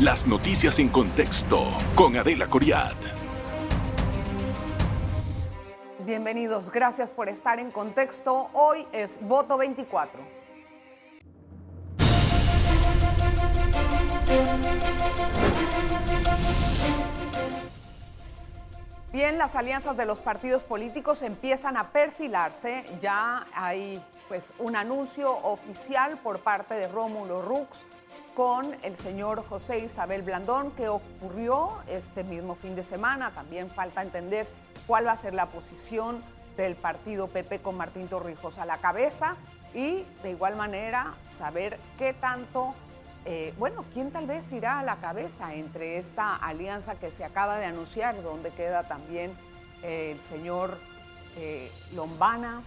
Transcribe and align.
Las 0.00 0.26
noticias 0.26 0.80
en 0.80 0.88
contexto 0.88 1.68
con 1.94 2.16
Adela 2.16 2.48
Coriad. 2.48 2.94
Bienvenidos, 6.00 6.72
gracias 6.72 7.12
por 7.12 7.28
estar 7.28 7.60
en 7.60 7.70
contexto. 7.70 8.50
Hoy 8.54 8.88
es 8.90 9.20
voto 9.20 9.56
24. 9.56 10.20
Bien, 19.12 19.38
las 19.38 19.54
alianzas 19.54 19.96
de 19.96 20.06
los 20.06 20.20
partidos 20.20 20.64
políticos 20.64 21.22
empiezan 21.22 21.76
a 21.76 21.92
perfilarse. 21.92 22.84
Ya 23.00 23.46
hay 23.54 24.04
pues 24.26 24.54
un 24.58 24.74
anuncio 24.74 25.30
oficial 25.44 26.18
por 26.18 26.40
parte 26.40 26.74
de 26.74 26.88
Rómulo 26.88 27.42
Rux 27.42 27.86
con 28.34 28.76
el 28.82 28.96
señor 28.96 29.44
José 29.46 29.78
Isabel 29.78 30.22
Blandón 30.22 30.72
que 30.72 30.88
ocurrió 30.88 31.78
este 31.86 32.24
mismo 32.24 32.54
fin 32.54 32.74
de 32.74 32.82
semana. 32.82 33.30
También 33.32 33.70
falta 33.70 34.02
entender 34.02 34.48
cuál 34.86 35.06
va 35.06 35.12
a 35.12 35.16
ser 35.16 35.34
la 35.34 35.46
posición 35.46 36.22
del 36.56 36.74
partido 36.76 37.28
PP 37.28 37.60
con 37.60 37.76
Martín 37.76 38.08
Torrijos 38.08 38.58
a 38.58 38.66
la 38.66 38.78
cabeza 38.78 39.36
y 39.72 40.04
de 40.22 40.30
igual 40.30 40.56
manera 40.56 41.14
saber 41.36 41.78
qué 41.98 42.12
tanto 42.12 42.74
eh, 43.26 43.54
bueno, 43.56 43.86
¿quién 43.94 44.10
tal 44.10 44.26
vez 44.26 44.52
irá 44.52 44.80
a 44.80 44.82
la 44.82 44.96
cabeza 44.96 45.54
entre 45.54 45.96
esta 45.96 46.36
alianza 46.36 46.96
que 46.96 47.10
se 47.10 47.24
acaba 47.24 47.58
de 47.58 47.64
anunciar, 47.64 48.22
donde 48.22 48.50
queda 48.50 48.86
también 48.86 49.32
eh, 49.82 50.10
el 50.12 50.20
señor 50.20 50.78
eh, 51.36 51.72
Lombana, 51.94 52.62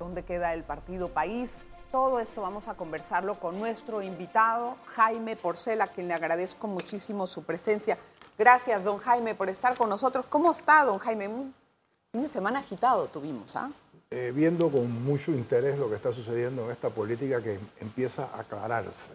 donde 0.00 0.24
queda 0.24 0.54
el 0.54 0.64
partido 0.64 1.10
País? 1.10 1.64
Todo 1.96 2.20
esto 2.20 2.42
vamos 2.42 2.68
a 2.68 2.74
conversarlo 2.74 3.40
con 3.40 3.58
nuestro 3.58 4.02
invitado, 4.02 4.76
Jaime 4.96 5.34
Porcel, 5.34 5.80
a 5.80 5.86
quien 5.86 6.08
le 6.08 6.12
agradezco 6.12 6.66
muchísimo 6.66 7.26
su 7.26 7.42
presencia. 7.42 7.96
Gracias, 8.36 8.84
don 8.84 8.98
Jaime, 8.98 9.34
por 9.34 9.48
estar 9.48 9.78
con 9.78 9.88
nosotros. 9.88 10.26
¿Cómo 10.28 10.52
está, 10.52 10.84
don 10.84 10.98
Jaime? 10.98 11.26
Un 11.26 11.54
fin 12.12 12.20
de 12.20 12.28
semana 12.28 12.58
agitado 12.58 13.06
tuvimos, 13.06 13.56
¿ah? 13.56 13.70
viendo 14.34 14.70
con 14.70 15.04
mucho 15.04 15.30
interés 15.30 15.78
lo 15.78 15.88
que 15.88 15.94
está 15.94 16.12
sucediendo 16.12 16.66
en 16.66 16.70
esta 16.70 16.90
política 16.90 17.42
que 17.42 17.58
empieza 17.80 18.24
a 18.24 18.40
aclararse 18.40 19.14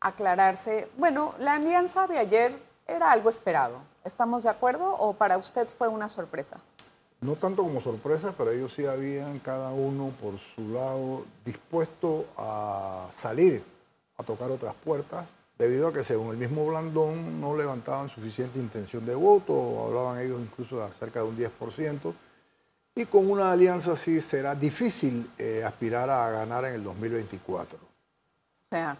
aclararse. 0.00 0.90
Bueno, 0.98 1.32
la 1.38 1.54
alianza 1.54 2.08
de 2.08 2.18
ayer 2.18 2.58
era 2.88 3.12
algo 3.12 3.30
esperado. 3.30 3.78
¿Estamos 4.02 4.42
de 4.42 4.50
acuerdo 4.50 4.96
o 4.96 5.12
para 5.12 5.38
usted 5.38 5.68
fue 5.68 5.86
una 5.86 6.08
sorpresa? 6.08 6.60
No 7.24 7.36
tanto 7.36 7.62
como 7.62 7.80
sorpresa, 7.80 8.34
pero 8.36 8.50
ellos 8.50 8.74
sí 8.74 8.84
habían 8.84 9.38
cada 9.38 9.70
uno 9.70 10.12
por 10.20 10.38
su 10.38 10.68
lado 10.68 11.24
dispuesto 11.42 12.26
a 12.36 13.08
salir 13.12 13.64
a 14.18 14.22
tocar 14.22 14.50
otras 14.50 14.74
puertas, 14.74 15.26
debido 15.56 15.88
a 15.88 15.92
que 15.94 16.04
según 16.04 16.32
el 16.32 16.36
mismo 16.36 16.66
Blandón 16.66 17.40
no 17.40 17.56
levantaban 17.56 18.10
suficiente 18.10 18.58
intención 18.58 19.06
de 19.06 19.14
voto, 19.14 19.86
hablaban 19.86 20.20
ellos 20.20 20.38
incluso 20.38 20.84
de 20.84 20.92
cerca 20.92 21.20
de 21.20 21.28
un 21.28 21.38
10%, 21.38 22.14
y 22.94 23.06
con 23.06 23.30
una 23.30 23.52
alianza 23.52 23.92
así 23.92 24.20
será 24.20 24.54
difícil 24.54 25.30
eh, 25.38 25.64
aspirar 25.64 26.10
a 26.10 26.30
ganar 26.30 26.66
en 26.66 26.74
el 26.74 26.84
2024. 26.84 27.78
O 27.78 28.68
sea, 28.68 28.98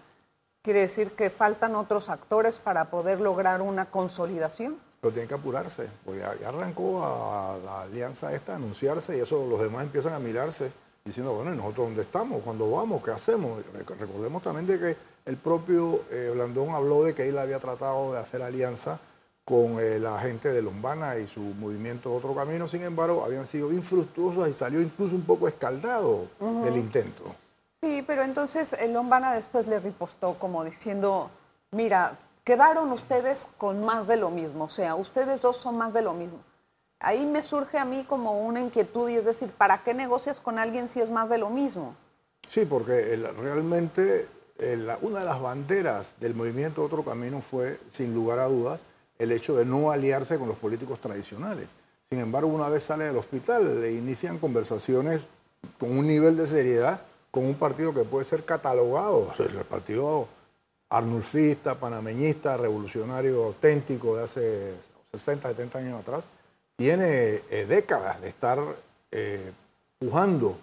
¿Quiere 0.64 0.80
decir 0.80 1.10
que 1.10 1.28
faltan 1.28 1.76
otros 1.76 2.08
actores 2.08 2.58
para 2.58 2.86
poder 2.86 3.20
lograr 3.20 3.60
una 3.60 3.90
consolidación? 3.90 4.78
Pero 5.04 5.12
tienen 5.12 5.28
que 5.28 5.34
apurarse, 5.34 5.86
porque 6.02 6.20
ya, 6.20 6.48
arrancó 6.48 7.04
a 7.04 7.58
la 7.62 7.82
alianza 7.82 8.32
esta 8.32 8.54
a 8.54 8.56
anunciarse 8.56 9.18
y 9.18 9.20
eso 9.20 9.44
los 9.46 9.60
demás 9.60 9.82
empiezan 9.82 10.14
a 10.14 10.18
mirarse 10.18 10.72
diciendo, 11.04 11.34
bueno, 11.34 11.52
¿y 11.52 11.58
nosotros 11.58 11.88
dónde 11.88 12.00
estamos? 12.00 12.40
¿Cuándo 12.42 12.70
vamos? 12.70 13.04
¿Qué 13.04 13.10
hacemos? 13.10 13.62
Recordemos 13.74 14.42
también 14.42 14.66
de 14.66 14.80
que 14.80 14.96
el 15.26 15.36
propio 15.36 16.04
eh, 16.10 16.30
Blandón 16.32 16.70
habló 16.70 17.04
de 17.04 17.14
que 17.14 17.28
él 17.28 17.36
había 17.36 17.58
tratado 17.58 18.14
de 18.14 18.18
hacer 18.18 18.40
alianza 18.40 18.98
con 19.44 19.78
eh, 19.78 19.98
la 19.98 20.18
gente 20.20 20.50
de 20.50 20.62
Lombana 20.62 21.18
y 21.18 21.28
su 21.28 21.40
movimiento 21.40 22.14
Otro 22.14 22.34
Camino, 22.34 22.66
sin 22.66 22.80
embargo, 22.80 23.26
habían 23.26 23.44
sido 23.44 23.70
infructuosos 23.74 24.48
y 24.48 24.54
salió 24.54 24.80
incluso 24.80 25.14
un 25.16 25.26
poco 25.26 25.48
escaldado 25.48 26.28
del 26.40 26.78
intento. 26.78 27.36
Sí, 27.78 28.02
pero 28.06 28.22
entonces 28.22 28.72
el 28.72 28.94
Lombana 28.94 29.34
después 29.34 29.66
le 29.66 29.80
ripostó 29.80 30.38
como 30.38 30.64
diciendo, 30.64 31.30
mira, 31.72 32.16
quedaron 32.44 32.92
ustedes 32.92 33.48
con 33.58 33.84
más 33.84 34.06
de 34.06 34.16
lo 34.16 34.30
mismo, 34.30 34.64
o 34.64 34.68
sea, 34.68 34.94
ustedes 34.94 35.40
dos 35.40 35.56
son 35.56 35.76
más 35.78 35.92
de 35.94 36.02
lo 36.02 36.12
mismo. 36.12 36.38
Ahí 37.00 37.26
me 37.26 37.42
surge 37.42 37.78
a 37.78 37.84
mí 37.84 38.04
como 38.08 38.46
una 38.46 38.60
inquietud 38.60 39.08
y 39.08 39.16
es 39.16 39.24
decir, 39.24 39.50
¿para 39.50 39.82
qué 39.82 39.94
negocias 39.94 40.40
con 40.40 40.58
alguien 40.58 40.88
si 40.88 41.00
es 41.00 41.10
más 41.10 41.28
de 41.28 41.38
lo 41.38 41.50
mismo? 41.50 41.96
Sí, 42.46 42.64
porque 42.66 43.16
realmente 43.38 44.28
una 45.02 45.20
de 45.20 45.24
las 45.24 45.40
banderas 45.40 46.14
del 46.20 46.34
movimiento 46.34 46.84
Otro 46.84 47.04
Camino 47.04 47.40
fue, 47.40 47.80
sin 47.88 48.14
lugar 48.14 48.38
a 48.38 48.46
dudas, 48.46 48.82
el 49.18 49.32
hecho 49.32 49.56
de 49.56 49.64
no 49.64 49.90
aliarse 49.90 50.38
con 50.38 50.48
los 50.48 50.56
políticos 50.56 51.00
tradicionales. 51.00 51.68
Sin 52.10 52.20
embargo, 52.20 52.48
una 52.48 52.68
vez 52.68 52.84
sale 52.84 53.04
del 53.04 53.16
hospital, 53.16 53.80
le 53.80 53.92
inician 53.92 54.38
conversaciones 54.38 55.22
con 55.78 55.96
un 55.96 56.06
nivel 56.06 56.36
de 56.36 56.46
seriedad 56.46 57.00
con 57.30 57.44
un 57.44 57.54
partido 57.54 57.92
que 57.92 58.04
puede 58.04 58.24
ser 58.24 58.44
catalogado, 58.44 59.32
el 59.40 59.64
partido 59.64 60.28
arnulfista, 60.96 61.78
panameñista, 61.78 62.56
revolucionario 62.56 63.44
auténtico 63.44 64.16
de 64.16 64.24
hace 64.24 64.74
60, 65.10 65.48
70 65.48 65.78
años 65.78 66.00
atrás, 66.00 66.24
tiene 66.76 67.42
eh, 67.50 67.66
décadas 67.68 68.20
de 68.20 68.28
estar 68.28 68.58
eh, 69.10 69.52
pujando, 69.98 70.56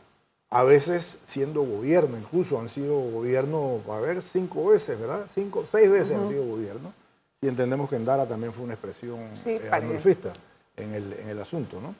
a 0.49 0.63
veces 0.63 1.17
siendo 1.23 1.63
gobierno, 1.63 2.17
incluso 2.17 2.59
han 2.59 2.69
sido 2.69 2.99
gobierno, 2.99 3.81
a 3.89 3.99
ver, 3.99 4.21
cinco 4.21 4.67
veces, 4.67 4.99
¿verdad? 4.99 5.25
Cinco, 5.33 5.65
seis 5.65 5.89
veces 5.89 6.17
han 6.17 6.27
sido 6.27 6.45
gobierno, 6.45 6.93
y 7.41 7.47
entendemos 7.47 7.89
que 7.89 7.95
Endara 7.95 8.27
también 8.27 8.53
fue 8.53 8.63
una 8.63 8.73
expresión 8.73 9.19
eh, 9.45 9.69
arnulfista 9.71 10.33
en 10.77 10.93
el, 10.93 11.13
en 11.13 11.29
el 11.29 11.39
asunto, 11.39 11.79
¿no? 11.81 11.95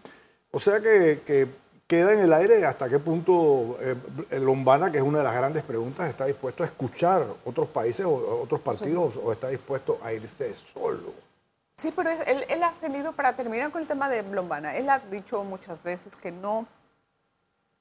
O 0.52 0.60
sea 0.60 0.82
que, 0.82 1.22
que 1.26 1.48
queda 1.92 2.14
en 2.14 2.20
el 2.20 2.32
aire 2.32 2.66
hasta 2.66 2.88
qué 2.88 3.00
punto 3.00 3.76
eh, 3.82 4.40
Lombana, 4.40 4.90
que 4.94 5.00
es 5.00 5.04
una 5.04 5.18
de 5.18 5.26
las 5.26 5.36
grandes 5.36 5.62
preguntas, 5.62 6.08
está 6.08 6.24
dispuesto 6.24 6.64
a 6.64 6.66
escuchar 6.66 7.28
otros 7.44 7.68
países 7.68 8.06
o 8.06 8.44
otros 8.44 8.62
partidos 8.62 9.20
o 9.22 9.30
está 9.30 9.50
dispuesto 9.50 10.00
a 10.02 10.14
irse 10.14 10.54
solo. 10.54 11.12
Sí, 11.76 11.92
pero 11.94 12.10
él, 12.10 12.64
ha 12.64 12.72
tenido, 12.80 13.12
para 13.12 13.36
terminar 13.36 13.72
con 13.72 13.82
el 13.82 13.90
tema 13.90 14.08
de 14.08 14.24
Lombana, 14.24 14.74
él 14.78 14.90
ha 14.90 15.00
dicho 15.00 15.44
muchas 15.44 15.84
veces 15.84 16.16
que 16.16 16.32
no 16.32 16.66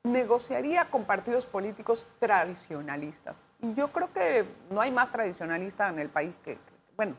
negociaría 0.03 0.91
con 0.91 1.05
partidos 1.05 1.47
políticos 1.47 2.09
tradicionalistas. 2.19 3.45
Y 3.61 3.75
yo 3.75 3.93
creo 3.93 4.13
que 4.13 4.45
no 4.71 4.81
hay 4.81 4.91
más 4.91 5.13
tradicionalista 5.13 5.89
en 5.89 6.01
el 6.01 6.09
país 6.09 6.35
que, 6.43 6.55
que 6.55 6.73
bueno, 6.97 7.15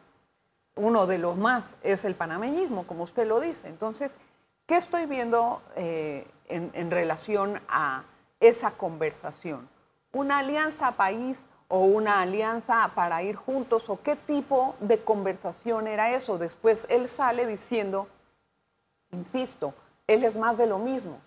uno 0.75 1.07
de 1.07 1.19
los 1.19 1.37
más 1.37 1.77
es 1.83 2.03
el 2.03 2.15
panameñismo, 2.15 2.85
como 2.85 3.03
usted 3.03 3.25
lo 3.25 3.39
dice. 3.39 3.69
Entonces, 3.69 4.17
¿qué 4.65 4.75
estoy 4.75 5.05
viendo? 5.05 5.61
Eh, 5.77 6.27
en, 6.51 6.91
relación 6.91 7.59
a 7.67 8.03
esa 8.39 8.71
conversación? 8.71 9.69
¿Una 10.13 10.39
alianza 10.39 10.93
país 10.93 11.47
o 11.67 11.85
una 11.85 12.21
alianza 12.21 12.91
para 12.95 13.23
ir 13.23 13.35
juntos 13.35 13.89
o 13.89 14.01
qué 14.01 14.15
tipo 14.15 14.75
de 14.79 14.99
conversación 14.99 15.87
era 15.87 16.15
eso? 16.15 16.37
Después 16.37 16.85
él 16.89 17.07
sale 17.07 17.47
diciendo, 17.47 18.07
insisto, 19.11 19.73
él 20.07 20.23
es 20.23 20.35
más 20.35 20.57
de 20.57 20.67
lo 20.67 20.79
mismo. 20.79 21.19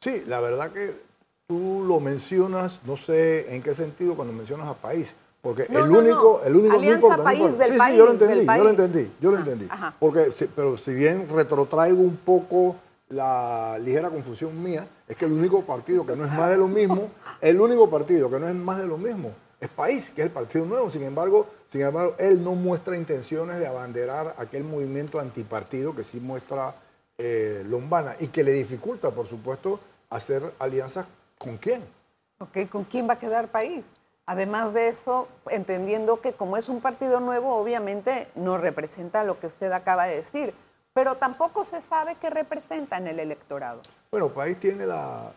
Sí, 0.00 0.24
la 0.26 0.40
verdad 0.40 0.72
que 0.72 1.00
tú 1.46 1.84
lo 1.86 2.00
mencionas, 2.00 2.80
no 2.84 2.96
sé 2.96 3.54
en 3.54 3.62
qué 3.62 3.74
sentido 3.74 4.14
cuando 4.16 4.32
mencionas 4.32 4.68
a 4.68 4.74
país, 4.74 5.14
porque 5.42 5.62
el, 5.70 5.90
único, 5.90 6.42
el 6.44 6.54
único, 6.54 6.76
Alianza 6.76 7.22
país 7.24 7.56
del 7.56 7.72
sí, 7.72 7.78
país. 7.78 7.92
Sí, 7.92 7.98
yo 7.98 8.04
lo 8.04 8.10
entendí, 8.12 8.46
yo 8.46 8.64
lo 8.64 8.70
entendí, 8.70 9.12
yo 9.20 9.30
lo 9.30 9.36
ah, 9.36 9.40
entendí. 9.40 9.68
Porque, 9.98 10.48
pero 10.54 10.76
si 10.76 10.92
bien 10.92 11.26
retrotraigo 11.28 12.00
un 12.00 12.16
poco 12.18 12.76
la 13.10 13.76
ligera 13.78 14.08
confusión 14.08 14.62
mía 14.62 14.88
es 15.06 15.16
que 15.16 15.26
el 15.26 15.32
único 15.32 15.62
partido 15.62 16.06
que 16.06 16.16
no 16.16 16.24
es 16.24 16.32
más 16.32 16.50
de 16.50 16.56
lo 16.56 16.68
mismo, 16.68 17.10
el 17.40 17.60
único 17.60 17.90
partido 17.90 18.30
que 18.30 18.38
no 18.38 18.48
es 18.48 18.54
más 18.54 18.78
de 18.78 18.86
lo 18.86 18.96
mismo 18.96 19.32
es 19.60 19.68
País, 19.68 20.10
que 20.10 20.22
es 20.22 20.26
el 20.26 20.32
Partido 20.32 20.64
Nuevo. 20.64 20.88
Sin 20.88 21.02
embargo, 21.02 21.46
sin 21.66 21.82
embargo, 21.82 22.14
él 22.18 22.42
no 22.42 22.54
muestra 22.54 22.96
intenciones 22.96 23.58
de 23.58 23.66
abanderar 23.66 24.34
aquel 24.38 24.64
movimiento 24.64 25.20
antipartido 25.20 25.94
que 25.94 26.02
sí 26.02 26.18
muestra 26.18 26.74
eh, 27.18 27.62
Lombana 27.66 28.16
y 28.18 28.28
que 28.28 28.42
le 28.42 28.52
dificulta, 28.52 29.10
por 29.10 29.26
supuesto, 29.26 29.78
hacer 30.08 30.54
alianzas 30.58 31.06
con 31.36 31.58
quién. 31.58 31.82
Ok, 32.38 32.70
¿con 32.70 32.84
quién 32.84 33.06
va 33.06 33.14
a 33.14 33.18
quedar 33.18 33.48
País? 33.48 33.84
Además 34.24 34.72
de 34.72 34.88
eso, 34.88 35.28
entendiendo 35.50 36.20
que 36.20 36.32
como 36.32 36.56
es 36.56 36.68
un 36.68 36.80
partido 36.80 37.20
nuevo, 37.20 37.56
obviamente 37.56 38.28
no 38.36 38.56
representa 38.56 39.24
lo 39.24 39.38
que 39.40 39.46
usted 39.46 39.72
acaba 39.72 40.06
de 40.06 40.16
decir 40.16 40.54
pero 41.00 41.14
tampoco 41.14 41.64
se 41.64 41.80
sabe 41.80 42.16
qué 42.20 42.28
representa 42.28 42.98
en 42.98 43.06
el 43.06 43.20
electorado. 43.20 43.80
Bueno, 44.10 44.26
el 44.26 44.32
país 44.32 44.60
tiene 44.60 44.84
la, 44.84 45.32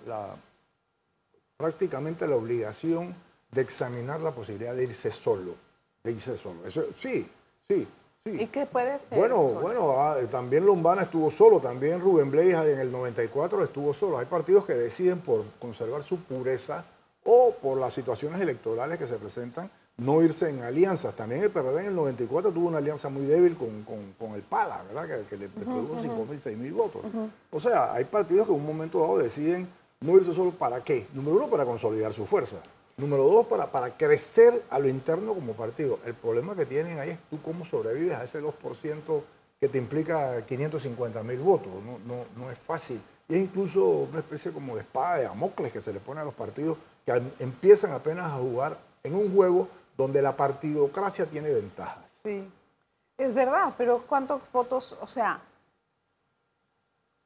prácticamente 1.56 2.28
la 2.28 2.36
obligación 2.36 3.16
de 3.50 3.62
examinar 3.62 4.20
la 4.20 4.36
posibilidad 4.36 4.76
de 4.76 4.84
irse 4.84 5.10
solo, 5.10 5.56
de 6.04 6.12
irse 6.12 6.36
solo. 6.36 6.66
Eso, 6.66 6.84
sí, 6.98 7.32
sí, 7.70 7.88
sí. 8.26 8.42
¿Y 8.42 8.48
qué 8.48 8.66
puede 8.66 9.00
ser? 9.00 9.18
Bueno, 9.18 9.40
bueno, 9.54 10.02
ah, 10.02 10.18
también 10.30 10.66
Lombana 10.66 11.04
estuvo 11.04 11.32
solo, 11.32 11.62
también 11.62 12.02
Rubén 12.02 12.30
Blades 12.30 12.68
en 12.68 12.80
el 12.80 12.92
94 12.92 13.64
estuvo 13.64 13.94
solo. 13.94 14.18
Hay 14.18 14.26
partidos 14.26 14.66
que 14.66 14.74
deciden 14.74 15.22
por 15.22 15.46
conservar 15.62 16.04
su 16.04 16.18
pureza 16.24 16.84
o 17.24 17.54
por 17.54 17.78
las 17.78 17.94
situaciones 17.94 18.42
electorales 18.42 18.98
que 18.98 19.08
se 19.08 19.16
presentan, 19.16 19.72
no 19.98 20.22
irse 20.22 20.50
en 20.50 20.62
alianzas. 20.64 21.16
También 21.16 21.44
el 21.44 21.52
PRD 21.52 21.82
en 21.82 21.88
el 21.88 21.96
94 21.96 22.52
tuvo 22.52 22.68
una 22.68 22.80
alianza 22.80 23.10
muy 23.10 23.26
débil 23.26 23.56
con, 23.56 23.84
con, 24.18 24.34
el 24.34 24.42
PALA, 24.42 24.84
¿verdad? 24.84 25.26
Que, 25.28 25.38
le, 25.38 25.50
produjo 25.50 25.96
5.000, 25.96 26.40
6.000 26.40 26.74
votos. 26.74 27.02
O 27.52 27.60
sea, 27.60 27.94
hay 27.94 28.06
partidos 28.06 28.48
que 28.48 28.54
en 28.54 28.60
un 28.60 28.66
momento 28.66 29.00
dado 29.00 29.18
deciden 29.20 29.68
no 30.02 30.16
irse 30.18 30.34
solo 30.34 30.52
para 30.52 30.84
qué. 30.84 31.08
Número 31.14 31.38
uno, 31.38 31.50
para 31.50 31.66
consolidar 31.66 32.14
su 32.14 32.26
fuerza. 32.26 32.58
Número 32.98 33.24
dos, 33.24 33.48
para, 33.48 33.72
para 33.72 33.96
crecer 33.96 34.64
a 34.70 34.80
lo 34.80 34.88
interno 34.88 35.34
como 35.34 35.54
partido. 35.54 36.00
El 36.06 36.14
problema 36.14 36.56
que 36.56 36.66
tienen 36.66 37.00
ahí 37.00 37.12
es 37.12 37.20
tú 37.30 37.42
cómo 37.42 37.66
sobrevives 37.66 38.16
a 38.16 38.24
ese 38.24 38.42
2% 38.42 39.22
que 39.60 39.70
te 39.70 39.78
implica 39.78 40.46
550 40.46 41.24
mil 41.24 41.40
votos. 41.40 41.72
No, 41.86 42.00
no, 42.06 42.26
no 42.36 42.52
es 42.52 42.58
fácil. 42.58 43.02
Y 43.30 43.36
es 43.36 43.42
incluso 43.42 43.86
una 43.86 44.20
especie 44.20 44.52
como 44.52 44.76
de 44.76 44.82
espada 44.82 45.18
de 45.18 45.24
Damocles 45.24 45.72
que 45.72 45.82
se 45.82 45.94
le 45.94 46.00
pone 46.00 46.20
a 46.20 46.24
los 46.24 46.34
partidos 46.34 46.78
que 47.06 47.22
empiezan 47.40 47.92
apenas 47.92 48.26
a 48.26 48.38
jugar 48.38 48.78
en 49.04 49.16
un 49.16 49.34
juego 49.34 49.68
donde 49.98 50.22
la 50.22 50.36
partidocracia 50.36 51.26
tiene 51.26 51.52
ventajas. 51.52 52.20
Sí, 52.24 52.50
es 53.18 53.34
verdad, 53.34 53.74
pero 53.78 54.04
¿cuántos 54.08 54.42
votos? 54.52 54.98
O 55.02 55.08
sea, 55.08 55.42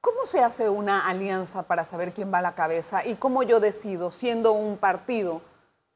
¿cómo 0.01 0.25
se 0.25 0.43
hace 0.43 0.69
una 0.69 1.07
alianza 1.07 1.63
para 1.63 1.85
saber 1.85 2.13
quién 2.13 2.33
va 2.33 2.39
a 2.39 2.41
la 2.41 2.55
cabeza 2.55 3.05
y 3.05 3.15
cómo 3.15 3.43
yo 3.43 3.59
decido, 3.59 4.11
siendo 4.11 4.51
un 4.51 4.77
partido 4.77 5.41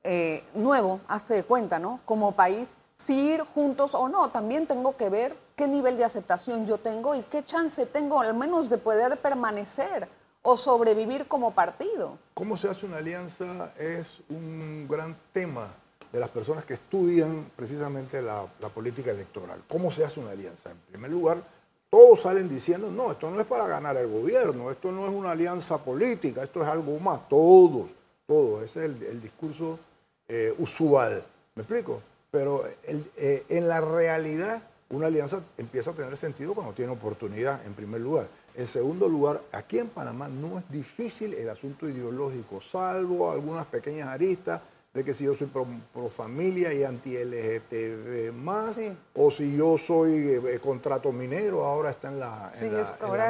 eh, 0.03 0.43
nuevo, 0.55 0.99
hace 1.07 1.35
de 1.35 1.43
cuenta, 1.43 1.77
¿no? 1.77 1.99
Como 2.05 2.31
país, 2.31 2.77
si 2.91 3.19
ir 3.33 3.41
juntos 3.41 3.93
o 3.93 4.09
no. 4.09 4.29
También 4.29 4.65
tengo 4.65 4.95
que 4.95 5.09
ver 5.09 5.37
qué 5.55 5.67
nivel 5.67 5.97
de 5.97 6.05
aceptación 6.05 6.65
yo 6.65 6.77
tengo 6.77 7.15
y 7.15 7.21
qué 7.23 7.43
chance 7.43 7.85
tengo 7.85 8.21
al 8.21 8.33
menos 8.33 8.69
de 8.69 8.77
poder 8.77 9.19
permanecer 9.19 10.09
o 10.41 10.57
sobrevivir 10.57 11.27
como 11.27 11.51
partido. 11.51 12.17
¿Cómo 12.33 12.57
se 12.57 12.67
hace 12.67 12.85
una 12.85 12.97
alianza? 12.97 13.71
Es 13.77 14.21
un 14.29 14.87
gran 14.89 15.15
tema 15.31 15.71
de 16.11 16.19
las 16.19 16.29
personas 16.29 16.65
que 16.65 16.73
estudian 16.73 17.51
precisamente 17.55 18.21
la, 18.21 18.45
política 18.73 19.11
electoral. 19.11 19.63
¿Cómo 19.67 19.91
se 19.91 20.03
hace 20.03 20.19
una 20.19 20.31
alianza? 20.31 20.71
En 20.71 20.77
primer 20.77 21.11
lugar, 21.11 21.43
todos 21.89 22.21
salen 22.21 22.49
diciendo, 22.49 22.91
no, 22.91 23.11
esto 23.11 23.29
no 23.29 23.39
es 23.39 23.45
para 23.45 23.67
ganar 23.67 23.97
el 23.97 24.07
gobierno, 24.07 24.71
esto 24.71 24.91
no 24.91 25.05
es 25.07 25.13
una 25.13 25.31
alianza 25.31 25.77
política, 25.77 26.43
esto 26.43 26.61
es 26.61 26.67
algo 26.67 26.99
más, 26.99 27.27
todos, 27.27 27.91
todos, 28.25 28.63
ese 28.63 28.85
es 28.85 28.91
el, 28.91 29.21
discurso 29.21 29.79
eh, 30.27 30.53
usual, 30.57 31.23
¿me 31.55 31.63
explico? 31.63 32.01
Pero 32.29 32.63
eh, 32.83 33.45
en 33.49 33.67
la 33.67 33.81
realidad 33.81 34.63
una 34.89 35.07
alianza 35.07 35.41
empieza 35.57 35.91
a 35.91 35.93
tener 35.93 36.15
sentido 36.17 36.53
cuando 36.53 36.73
tiene 36.73 36.91
oportunidad, 36.91 37.65
en 37.65 37.73
primer 37.73 38.01
lugar. 38.01 38.27
En 38.55 38.67
segundo 38.67 39.07
lugar, 39.07 39.41
aquí 39.51 39.79
en 39.79 39.87
Panamá 39.87 40.27
no 40.27 40.59
es 40.59 40.69
difícil 40.69 41.33
el 41.33 41.49
asunto 41.49 41.87
ideológico, 41.87 42.59
salvo 42.59 43.31
algunas 43.31 43.65
pequeñas 43.65 44.09
aristas 44.09 44.61
de 44.93 45.05
que 45.05 45.13
si 45.13 45.23
yo 45.23 45.33
soy 45.33 45.47
pro, 45.47 45.65
familia 46.09 46.73
y 46.73 46.83
anti-LGTB 46.83 48.33
más, 48.33 48.79
o 49.13 49.31
si 49.31 49.55
yo 49.55 49.77
soy 49.77 50.41
eh, 50.45 50.59
contrato 50.61 51.11
minero, 51.11 51.65
ahora 51.65 51.91
está 51.91 52.09
en 52.09 52.19
la, 52.19 52.51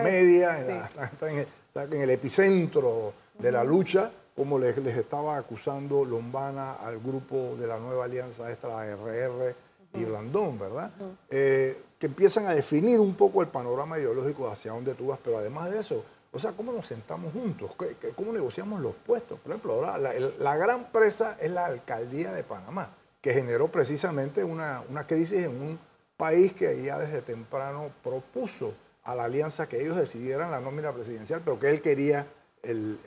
media, 0.03 0.89
está, 1.13 1.83
en, 1.83 1.93
el 1.93 2.09
epicentro 2.09 3.13
de 3.37 3.51
la 3.51 3.63
lucha, 3.63 4.11
como 4.35 4.57
les, 4.57 4.75
estaba 4.77 5.37
acusando 5.37 6.03
Lombana 6.03 6.73
al 6.73 6.99
grupo 6.99 7.55
de 7.59 7.67
la 7.67 7.77
nueva 7.77 8.05
alianza 8.05 8.49
extra 8.49 8.83
RR 8.95 9.55
y 9.93 10.03
Blandón, 10.03 10.57
¿verdad? 10.57 10.91
Eh, 11.29 11.79
que 11.99 12.07
empiezan 12.07 12.47
a 12.47 12.55
definir 12.55 12.99
un 12.99 13.13
poco 13.13 13.41
el 13.41 13.49
panorama 13.49 13.99
ideológico 13.99 14.49
hacia 14.49 14.71
dónde 14.71 14.95
tú 14.95 15.07
vas, 15.07 15.19
pero 15.23 15.37
además 15.37 15.69
de 15.69 15.79
eso, 15.79 16.03
o 16.33 16.39
sea, 16.39 16.53
¿cómo 16.53 16.71
nos 16.71 16.85
sentamos 16.85 17.33
juntos? 17.33 17.71
¿Cómo 18.15 18.31
negociamos 18.31 18.79
los 18.79 18.95
puestos? 18.95 19.37
Por 19.39 19.51
ejemplo, 19.51 19.73
ahora 19.73 19.97
la, 19.97 20.55
gran 20.55 20.89
presa 20.89 21.35
es 21.39 21.51
la 21.51 21.65
alcaldía 21.65 22.31
de 22.31 22.43
Panamá, 22.43 22.89
que 23.19 23.33
generó 23.33 23.67
precisamente 23.67 24.43
una, 24.43 24.83
crisis 25.07 25.39
en 25.39 25.61
un 25.61 25.79
país 26.15 26.53
que 26.53 26.81
ya 26.81 26.97
desde 26.97 27.21
temprano 27.21 27.91
propuso 28.01 28.73
a 29.03 29.13
la 29.13 29.25
alianza 29.25 29.67
que 29.67 29.81
ellos 29.81 29.97
decidieran 29.97 30.51
la 30.51 30.61
nómina 30.61 30.93
presidencial, 30.93 31.41
pero 31.43 31.59
que 31.59 31.69
él 31.69 31.81
quería 31.81 32.25
el, 32.63 32.97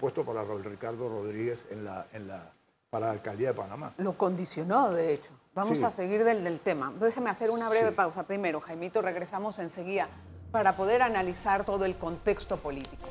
puesto 0.00 0.24
para 0.24 0.42
Ricardo 0.44 1.10
Rodríguez 1.10 1.66
en 1.70 1.84
la, 1.84 2.06
en 2.12 2.26
la, 2.26 2.52
para 2.88 3.06
la 3.06 3.12
alcaldía 3.12 3.48
de 3.48 3.54
Panamá. 3.54 3.92
Lo 3.98 4.16
condicionó, 4.16 4.92
de 4.92 5.12
hecho. 5.12 5.32
Vamos 5.54 5.82
a 5.82 5.90
seguir 5.90 6.24
del, 6.24 6.42
del, 6.42 6.60
tema. 6.60 6.94
Déjeme 6.98 7.28
hacer 7.28 7.50
una 7.50 7.68
breve 7.68 7.92
pausa 7.92 8.22
primero, 8.22 8.60
Jaimito. 8.60 9.02
Regresamos 9.02 9.58
enseguida 9.58 10.08
para 10.52 10.76
poder 10.76 11.02
analizar 11.02 11.64
todo 11.64 11.86
el 11.86 11.96
contexto 11.96 12.58
político. 12.58 13.08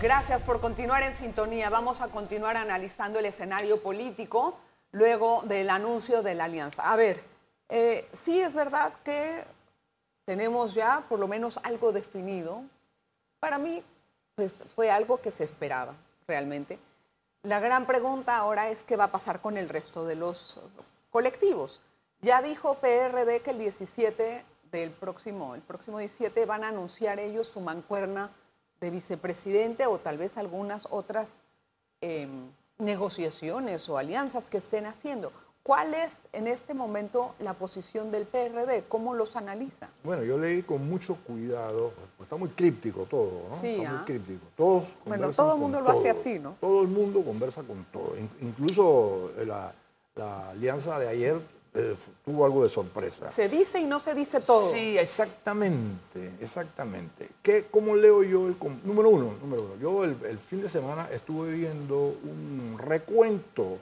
Gracias 0.00 0.42
por 0.42 0.60
continuar 0.60 1.04
en 1.04 1.14
sintonía. 1.14 1.70
Vamos 1.70 2.00
a 2.00 2.08
continuar 2.08 2.56
analizando 2.56 3.20
el 3.20 3.26
escenario 3.26 3.80
político 3.80 4.58
luego 4.90 5.42
del 5.44 5.70
anuncio 5.70 6.22
de 6.22 6.34
la 6.34 6.44
alianza. 6.44 6.90
A 6.90 6.96
ver, 6.96 7.22
eh, 7.68 8.08
sí 8.12 8.40
es 8.40 8.52
verdad 8.54 8.94
que 9.04 9.44
tenemos 10.24 10.74
ya 10.74 11.04
por 11.08 11.20
lo 11.20 11.28
menos 11.28 11.60
algo 11.62 11.92
definido. 11.92 12.64
Para 13.38 13.58
mí, 13.58 13.84
pues 14.34 14.56
fue 14.74 14.90
algo 14.90 15.20
que 15.20 15.30
se 15.30 15.44
esperaba 15.44 15.94
realmente. 16.26 16.78
La 17.44 17.58
gran 17.58 17.86
pregunta 17.86 18.36
ahora 18.36 18.70
es 18.70 18.84
qué 18.84 18.96
va 18.96 19.04
a 19.04 19.10
pasar 19.10 19.40
con 19.40 19.56
el 19.56 19.68
resto 19.68 20.04
de 20.04 20.14
los 20.14 20.60
colectivos. 21.10 21.80
Ya 22.20 22.40
dijo 22.40 22.74
PRD 22.74 23.40
que 23.42 23.50
el 23.50 23.58
17 23.58 24.44
del 24.70 24.90
próximo, 24.92 25.56
el 25.56 25.60
próximo 25.60 25.98
17 25.98 26.46
van 26.46 26.62
a 26.62 26.68
anunciar 26.68 27.18
ellos 27.18 27.48
su 27.48 27.58
mancuerna 27.58 28.30
de 28.80 28.90
vicepresidente 28.90 29.86
o 29.86 29.98
tal 29.98 30.18
vez 30.18 30.38
algunas 30.38 30.86
otras 30.88 31.40
em, 32.00 32.48
negociaciones 32.78 33.88
o 33.88 33.98
alianzas 33.98 34.46
que 34.46 34.58
estén 34.58 34.86
haciendo. 34.86 35.32
¿Cuál 35.62 35.94
es 35.94 36.18
en 36.32 36.48
este 36.48 36.74
momento 36.74 37.36
la 37.38 37.54
posición 37.54 38.10
del 38.10 38.26
PRD? 38.26 38.82
¿Cómo 38.88 39.14
los 39.14 39.36
analiza? 39.36 39.90
Bueno, 40.02 40.24
yo 40.24 40.36
leí 40.36 40.62
con 40.62 40.88
mucho 40.88 41.16
cuidado, 41.24 41.92
pues 42.16 42.26
está 42.26 42.34
muy 42.34 42.48
críptico 42.48 43.06
todo, 43.08 43.44
¿no? 43.48 43.56
Sí, 43.56 43.76
está 43.76 43.90
muy 43.90 43.98
¿ah? 44.00 44.04
críptico. 44.04 44.44
Todos 44.56 44.84
bueno, 45.04 45.30
todo 45.30 45.54
el 45.54 45.60
mundo 45.60 45.80
lo 45.80 45.90
hace 45.90 46.10
así, 46.10 46.40
¿no? 46.40 46.56
Todo 46.60 46.82
el 46.82 46.88
mundo 46.88 47.22
conversa 47.22 47.62
con 47.62 47.84
todo. 47.92 48.14
Incluso 48.40 49.30
eh, 49.38 49.46
la, 49.46 49.72
alianza 50.50 50.98
de 50.98 51.08
ayer 51.08 51.40
eh, 51.74 51.96
tuvo 52.24 52.44
algo 52.44 52.64
de 52.64 52.68
sorpresa. 52.68 53.30
Se 53.30 53.48
dice 53.48 53.78
y 53.78 53.86
no 53.86 54.00
se 54.00 54.16
dice 54.16 54.40
todo. 54.40 54.68
Sí, 54.68 54.98
exactamente, 54.98 56.34
exactamente. 56.40 57.28
¿Qué, 57.40 57.66
¿Cómo 57.70 57.94
leo 57.94 58.24
yo 58.24 58.48
el... 58.48 58.56
Número 58.82 59.10
uno, 59.10 59.36
número 59.40 59.62
uno. 59.62 59.76
Yo 59.80 60.02
el 60.02 60.38
fin 60.40 60.60
de 60.60 60.68
semana 60.68 61.08
estuve 61.12 61.52
viendo 61.52 62.16
un 62.24 62.78
recuento 62.80 63.78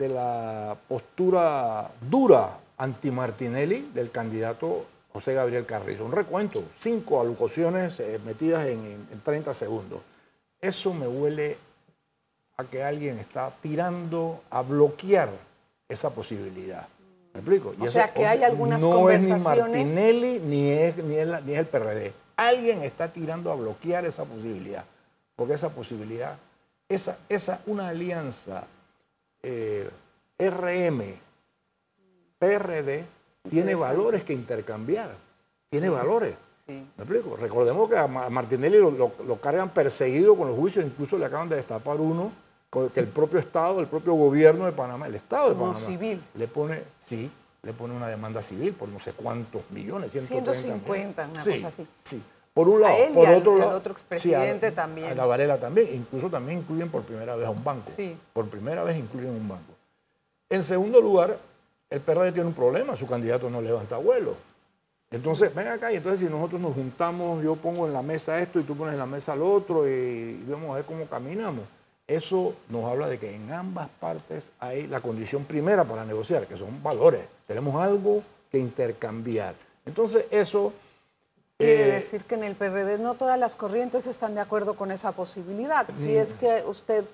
de 0.00 0.08
la 0.08 0.78
postura 0.88 1.90
dura 2.00 2.58
anti-Martinelli 2.78 3.90
del 3.92 4.10
candidato 4.10 4.86
José 5.12 5.34
Gabriel 5.34 5.66
Carrizo. 5.66 6.06
Un 6.06 6.12
recuento, 6.12 6.64
cinco 6.74 7.20
alusiones 7.20 8.00
eh, 8.00 8.18
metidas 8.24 8.66
en, 8.66 9.06
30 9.22 9.52
segundos. 9.52 10.00
Eso 10.58 10.94
me 10.94 11.06
huele 11.06 11.58
a 12.56 12.64
que 12.64 12.82
alguien 12.82 13.18
está 13.18 13.52
tirando 13.60 14.42
a 14.48 14.62
bloquear 14.62 15.28
esa 15.86 16.08
posibilidad. 16.08 16.88
¿Me 17.34 17.40
explico? 17.40 17.74
o 17.78 17.88
sea, 17.88 18.12
que 18.14 18.26
hay 18.26 18.42
algunas 18.42 18.80
no 18.80 19.10
es 19.10 19.20
ni 19.20 19.34
Martinelli 19.34 20.40
ni 20.40 20.70
es, 20.70 20.96
ni, 20.96 21.14
ni 21.14 21.52
es 21.52 21.58
el 21.58 21.66
PRD. 21.66 22.14
Alguien 22.36 22.80
está 22.80 23.12
tirando 23.12 23.52
a 23.52 23.54
bloquear 23.54 24.06
esa 24.06 24.24
posibilidad. 24.24 24.86
Porque 25.36 25.52
esa 25.54 25.68
posibilidad, 25.68 26.38
esa, 26.88 27.18
esa, 27.28 27.60
una 27.66 27.88
alianza 27.88 28.66
eh, 29.42 29.88
RM, 30.38 31.02
PRD, 32.38 33.04
tiene 33.48 33.74
valores 33.74 34.24
que 34.24 34.32
intercambiar. 34.32 35.14
Tiene 35.70 35.88
valores. 35.88 36.34
¿Me 36.66 36.84
explico? 36.98 37.36
Recordemos 37.36 37.88
que 37.88 37.96
a 37.96 38.06
Martinelli 38.06 38.78
lo, 38.78 39.40
cargan 39.40 39.70
perseguido 39.70 40.36
con 40.36 40.48
los 40.48 40.56
juicios, 40.56 40.84
incluso 40.84 41.18
le 41.18 41.26
acaban 41.26 41.48
de 41.48 41.56
destapar 41.56 42.00
uno 42.00 42.32
que 42.94 43.00
el 43.00 43.08
propio 43.08 43.40
Estado, 43.40 43.80
el 43.80 43.88
propio 43.88 44.14
gobierno 44.14 44.66
de 44.66 44.72
Panamá, 44.72 45.08
el 45.08 45.16
Estado 45.16 45.48
de 45.48 45.54
Panamá, 45.56 45.74
civil. 45.74 46.22
le 46.34 46.46
pone, 46.46 46.84
sí, 46.98 47.28
le 47.62 47.72
pone 47.72 47.94
una 47.94 48.06
demanda 48.06 48.40
civil 48.40 48.74
por 48.74 48.88
no 48.88 49.00
sé 49.00 49.12
cuántos 49.12 49.62
millones, 49.70 50.12
150, 50.12 51.26
una 51.26 51.44
cosa 51.44 51.68
así. 51.68 51.86
Sí. 51.96 52.22
Por 52.52 52.68
un 52.68 52.80
lado, 52.80 52.96
por 53.14 53.28
otro 53.28 53.58
lado. 53.58 53.76
otro 53.76 53.92
expresidente 53.92 54.72
también. 54.72 55.12
A 55.12 55.14
la 55.14 55.26
Varela 55.26 55.58
también. 55.58 55.88
Incluso 55.94 56.28
también 56.28 56.58
incluyen 56.58 56.90
por 56.90 57.02
primera 57.02 57.36
vez 57.36 57.46
a 57.46 57.50
un 57.50 57.62
banco. 57.62 57.90
Sí. 57.94 58.16
Por 58.32 58.48
primera 58.48 58.82
vez 58.82 58.98
incluyen 58.98 59.30
un 59.30 59.48
banco. 59.48 59.74
En 60.48 60.62
segundo 60.62 61.00
lugar, 61.00 61.38
el 61.88 62.00
PRD 62.00 62.32
tiene 62.32 62.48
un 62.48 62.54
problema. 62.54 62.96
Su 62.96 63.06
candidato 63.06 63.48
no 63.48 63.60
levanta 63.60 63.96
vuelo. 63.98 64.34
Entonces, 65.12 65.52
ven 65.52 65.66
acá 65.66 65.92
y 65.92 65.96
entonces 65.96 66.20
si 66.20 66.26
nosotros 66.26 66.60
nos 66.60 66.74
juntamos, 66.74 67.42
yo 67.42 67.56
pongo 67.56 67.86
en 67.86 67.92
la 67.92 68.02
mesa 68.02 68.38
esto 68.40 68.60
y 68.60 68.62
tú 68.62 68.76
pones 68.76 68.92
en 68.94 69.00
la 69.00 69.06
mesa 69.06 69.34
lo 69.34 69.52
otro 69.52 69.88
y, 69.88 70.44
vamos 70.48 70.70
a 70.70 70.74
ver 70.76 70.84
cómo 70.84 71.06
caminamos. 71.06 71.64
Eso 72.06 72.54
nos 72.68 72.84
habla 72.84 73.08
de 73.08 73.18
que 73.18 73.34
en 73.34 73.52
ambas 73.52 73.88
partes 74.00 74.52
hay 74.60 74.86
la 74.86 75.00
condición 75.00 75.44
primera 75.44 75.84
para 75.84 76.04
negociar, 76.04 76.46
que 76.46 76.56
son 76.56 76.80
valores. 76.80 77.28
Tenemos 77.46 77.74
algo 77.74 78.22
que 78.50 78.58
intercambiar. 78.58 79.56
Entonces, 79.84 80.26
eso 80.30 80.72
Quiere 81.60 81.88
Eh, 81.88 81.92
decir 82.00 82.24
que 82.24 82.34
en 82.34 82.44
el 82.44 82.54
PRD 82.56 82.98
no 82.98 83.14
todas 83.14 83.38
las 83.38 83.54
corrientes 83.54 84.06
están 84.06 84.34
de 84.34 84.40
acuerdo 84.40 84.74
con 84.74 84.90
esa 84.90 85.12
posibilidad. 85.12 85.86
Si 85.98 86.16
es 86.16 86.34
que 86.34 86.62
usted, 86.66 87.04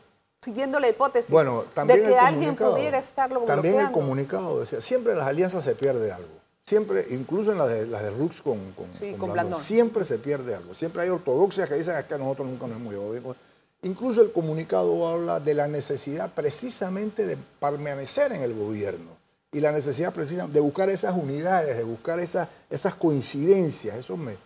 siguiendo 0.42 0.78
la 0.80 0.88
hipótesis 0.88 1.30
Bueno, 1.30 1.64
de 1.86 2.02
que 2.02 2.16
alguien 2.16 2.54
pudiera 2.54 2.98
estarlo 2.98 3.40
También 3.40 3.74
el 3.74 3.80
bloqueando. 3.80 3.92
comunicado 3.98 4.60
decía, 4.60 4.80
siempre 4.80 5.12
en 5.12 5.18
las 5.18 5.28
alianzas 5.28 5.64
se 5.64 5.74
pierde 5.74 6.12
algo. 6.12 6.28
Siempre, 6.64 7.04
incluso 7.10 7.52
en 7.52 7.58
las 7.58 7.68
de, 7.68 7.86
las 7.86 8.02
de 8.02 8.10
Rux 8.10 8.40
con, 8.42 8.72
con, 8.72 8.86
Sí, 8.92 9.10
con 9.12 9.18
Blandón, 9.18 9.32
Blandón. 9.32 9.60
siempre 9.60 10.04
se 10.04 10.18
pierde 10.18 10.54
algo. 10.54 10.74
Siempre 10.74 11.02
hay 11.02 11.10
ortodoxias 11.10 11.68
que 11.68 11.76
dicen 11.76 11.96
"Es 11.96 12.04
que 12.06 12.18
nosotros 12.18 12.48
nunca 12.48 12.66
nos 12.66 12.76
hemos 12.78 12.92
llevado 12.92 13.10
bien. 13.12 13.22
con-". 13.22 13.36
Incluso 13.82 14.20
el 14.22 14.32
comunicado 14.32 15.06
habla 15.06 15.38
de 15.38 15.54
la 15.54 15.68
necesidad 15.68 16.32
precisamente 16.34 17.24
de 17.24 17.36
permanecer 17.60 18.32
en 18.32 18.42
el 18.42 18.52
gobierno 18.54 19.16
y 19.52 19.60
la 19.60 19.72
necesidad 19.72 20.12
precisa 20.12 20.46
de 20.46 20.60
buscar 20.60 20.90
esas 20.90 21.16
unidades, 21.16 21.76
de 21.76 21.84
buscar 21.84 22.18
esas, 22.20 22.48
esas 22.70 22.94
coincidencias. 22.94 23.96
Eso 23.96 24.16
me, 24.16 24.36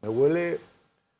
me 0.00 0.08
huele 0.08 0.60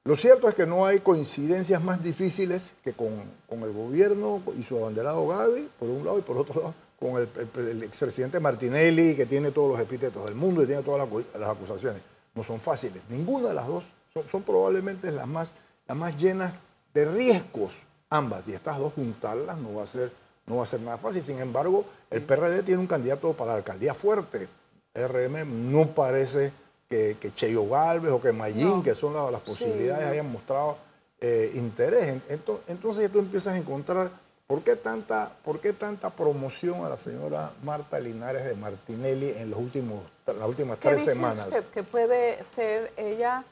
lo 0.07 0.17
cierto 0.19 0.51
es 0.51 0.55
que 0.55 0.67
no 0.67 0.85
hay 0.85 1.01
coincidencias 1.01 1.83
más 1.83 2.03
difíciles 2.03 2.75
que 2.85 2.93
con, 2.93 3.25
con 3.49 3.63
el 3.63 3.73
gobierno 3.73 4.43
y 4.59 4.63
su 4.63 4.77
abanderado 4.77 5.27
Gaby, 5.27 5.71
por 5.79 5.89
un 5.89 6.05
lado, 6.05 6.19
y 6.19 6.21
por 6.23 6.37
otro 6.37 6.61
lado, 6.61 6.75
con 7.01 7.17
el, 7.17 7.29
el- 7.57 7.69
el 7.69 7.83
expresidente 7.83 8.39
Martinelli, 8.39 9.17
que 9.17 9.25
tiene 9.25 9.51
todos 9.51 9.71
los 9.71 9.81
epítetos 9.81 10.27
del 10.27 10.35
mundo 10.35 10.63
y 10.63 10.67
tiene 10.67 10.83
todas 10.83 11.09
las, 11.09 11.41
las 11.41 11.49
acusaciones. 11.49 12.03
No 12.35 12.45
son 12.45 12.61
fáciles. 12.61 13.03
Ninguna 13.09 13.49
de 13.49 13.55
las 13.55 13.67
dos 13.67 13.85
son, 14.13 14.29
son 14.29 14.43
probablemente 14.43 15.11
las 15.11 15.27
más, 15.27 15.55
las 15.89 15.97
más 15.97 16.15
llenas 16.19 16.53
de 16.93 17.11
riesgos, 17.11 17.81
ambas. 18.11 18.47
Y 18.49 18.53
estas 18.53 18.79
dos 18.79 18.93
juntarlas 18.93 19.57
no 19.57 19.77
va 19.77 19.85
a 19.85 19.87
ser, 19.87 20.13
no 20.47 20.57
va 20.57 20.63
a 20.65 20.67
ser 20.67 20.81
nada 20.81 20.99
fácil. 20.99 21.23
Sin 21.23 21.39
embargo, 21.41 21.85
el 22.11 22.23
PRD 22.23 22.63
tiene 22.63 22.81
un 22.81 22.87
candidato 22.87 23.33
para 23.35 23.53
la 23.53 23.57
alcaldía 23.59 23.95
fuerte. 23.95 24.49
RM 24.95 25.45
no 25.73 25.89
parece 25.95 26.53
que, 26.89 27.17
que 27.21 27.33
Cheyo 27.35 27.67
Galvez 27.69 28.13
o 28.13 28.21
que 28.21 28.33
Mayín, 28.33 28.69
No. 28.79 28.83
que 28.83 28.95
son 28.95 29.15
la- 29.15 29.31
las 29.31 29.41
posibilidades, 29.41 30.05
Sí. 30.05 30.11
hayan 30.13 30.31
mostrado 30.31 30.79
eh, 31.21 31.53
interés. 31.55 32.09
En- 32.09 32.23
ento- 32.29 32.61
Entonces 32.67 33.11
tú 33.11 33.19
empiezas 33.21 33.55
a 33.55 33.57
encontrar 33.57 34.11
por 34.47 34.63
qué, 34.63 34.77
tanta, 34.77 35.33
por 35.43 35.59
qué 35.59 35.73
tanta 35.73 36.11
promoción 36.11 36.85
a 36.85 36.91
la 36.91 36.99
señora 36.99 37.53
Marta 37.63 37.99
Linares 37.99 38.45
de 38.45 38.55
Martinelli 38.55 39.31
en 39.31 39.49
los 39.49 39.59
últimos, 39.59 40.03
las 40.27 40.47
últimas 40.47 40.77
¿Qué 40.77 40.89
tres 40.89 41.01
dice 41.01 41.13
semanas. 41.15 41.47
usted 41.47 41.65
que 41.67 41.83
puede 41.83 42.45
ser 42.45 42.93
ella? 42.99 43.43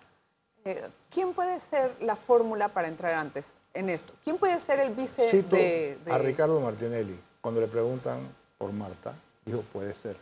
eh, 0.67 0.87
¿Quién 1.11 1.33
puede 1.33 1.61
ser 1.61 1.95
la 2.01 2.15
fórmula 2.15 2.69
para 2.69 2.89
entrar 2.89 3.15
antes 3.15 3.47
en 3.75 3.89
esto? 3.89 4.13
¿Quién 4.25 4.39
puede 4.39 4.61
ser 4.61 4.81
el 4.81 4.93
vice 4.95 5.29
Cito 5.31 5.57
de, 5.57 5.99
de- 6.05 6.13
a 6.13 6.19
Ricardo 6.19 6.61
Martinelli, 6.61 7.19
cuando 7.41 7.61
le 7.61 7.69
preguntan 7.69 8.21
por 8.59 8.73
Marta, 8.73 9.15
dijo, 9.45 9.63
puede 9.73 9.95
ser. 9.95 10.17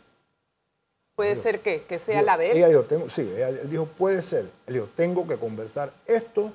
Puede 1.15 1.37
ser 1.37 1.61
que, 1.61 1.83
que 1.83 1.99
sea 1.99 2.15
Dijo- 2.15 2.25
la 2.25 2.37
de 2.37 2.51
él. 2.51 2.57
Ella 2.57 2.67
dijo, 2.69 2.83
tengo, 2.83 3.09
sí, 3.09 3.21
ella- 3.21 3.49
él 3.49 3.69
dijo, 3.69 3.85
puede 3.85 4.21
ser. 4.21 4.49
Él 4.65 4.73
dijo, 4.73 4.89
tengo 4.95 5.27
que 5.27 5.37
conversar 5.37 5.91
esto 6.05 6.51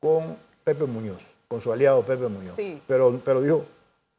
con 0.00 0.36
Pepe 0.64 0.84
Muñoz, 0.84 1.22
con 1.48 1.60
su 1.60 1.72
aliado 1.72 2.02
Pepe 2.04 2.28
Muñoz. 2.28 2.54
Sí. 2.54 2.80
Pero, 2.86 3.20
pero 3.24 3.42
dijo, 3.42 3.66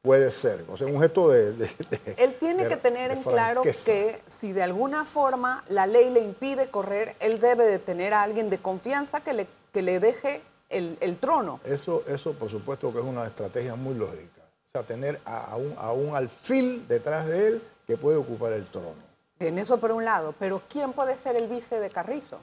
puede 0.04 0.30
ser. 0.30 0.64
O 0.70 0.78
sea, 0.78 0.86
un 0.88 1.02
gesto 1.02 1.30
de... 1.30 1.54
de- 1.54 1.66
de- 1.90 2.16
Él 2.18 2.36
tiene 2.40 2.64
de- 2.64 2.70
que 2.70 2.78
tener 2.78 3.12
en 3.12 3.24
claro 3.24 3.64
que 3.64 4.22
si 4.28 4.54
de 4.54 4.62
alguna 4.62 5.06
forma 5.06 5.64
la 5.70 5.88
ley 5.88 6.10
le 6.12 6.20
impide 6.20 6.70
correr, 6.70 7.16
él 7.20 7.40
debe 7.40 7.66
de 7.66 7.80
tener 7.80 8.14
a 8.14 8.22
alguien 8.22 8.50
de 8.52 8.60
confianza 8.60 9.22
que 9.22 9.34
le, 9.34 9.48
que 9.74 9.82
le 9.82 10.00
deje 10.00 10.42
el, 10.70 10.98
el 11.02 11.18
trono. 11.18 11.60
Eso, 11.64 12.04
eso, 12.08 12.34
por 12.34 12.50
supuesto, 12.50 12.92
que 12.94 13.00
es 13.00 13.06
una 13.06 13.26
estrategia 13.26 13.76
muy 13.76 13.96
lógica. 13.96 14.42
O 14.68 14.72
sea, 14.72 14.84
tener 14.84 15.20
a, 15.26 15.52
a 15.52 15.56
un, 15.58 15.74
a 15.78 15.92
un 15.94 16.16
alfil 16.16 16.88
detrás 16.88 17.26
de 17.26 17.48
él 17.48 17.62
que 17.86 17.98
puede 17.98 18.18
ocupar 18.18 18.54
el 18.54 18.68
trono. 18.68 18.94
En 19.40 19.58
eso 19.60 19.80
por 19.80 19.92
un 19.92 20.04
lado, 20.04 20.34
pero 20.40 20.62
¿quién 20.70 20.94
puede 20.94 21.18
ser 21.18 21.36
el 21.36 21.48
vice 21.48 21.80
de 21.80 21.90
Carrizo? 21.90 22.40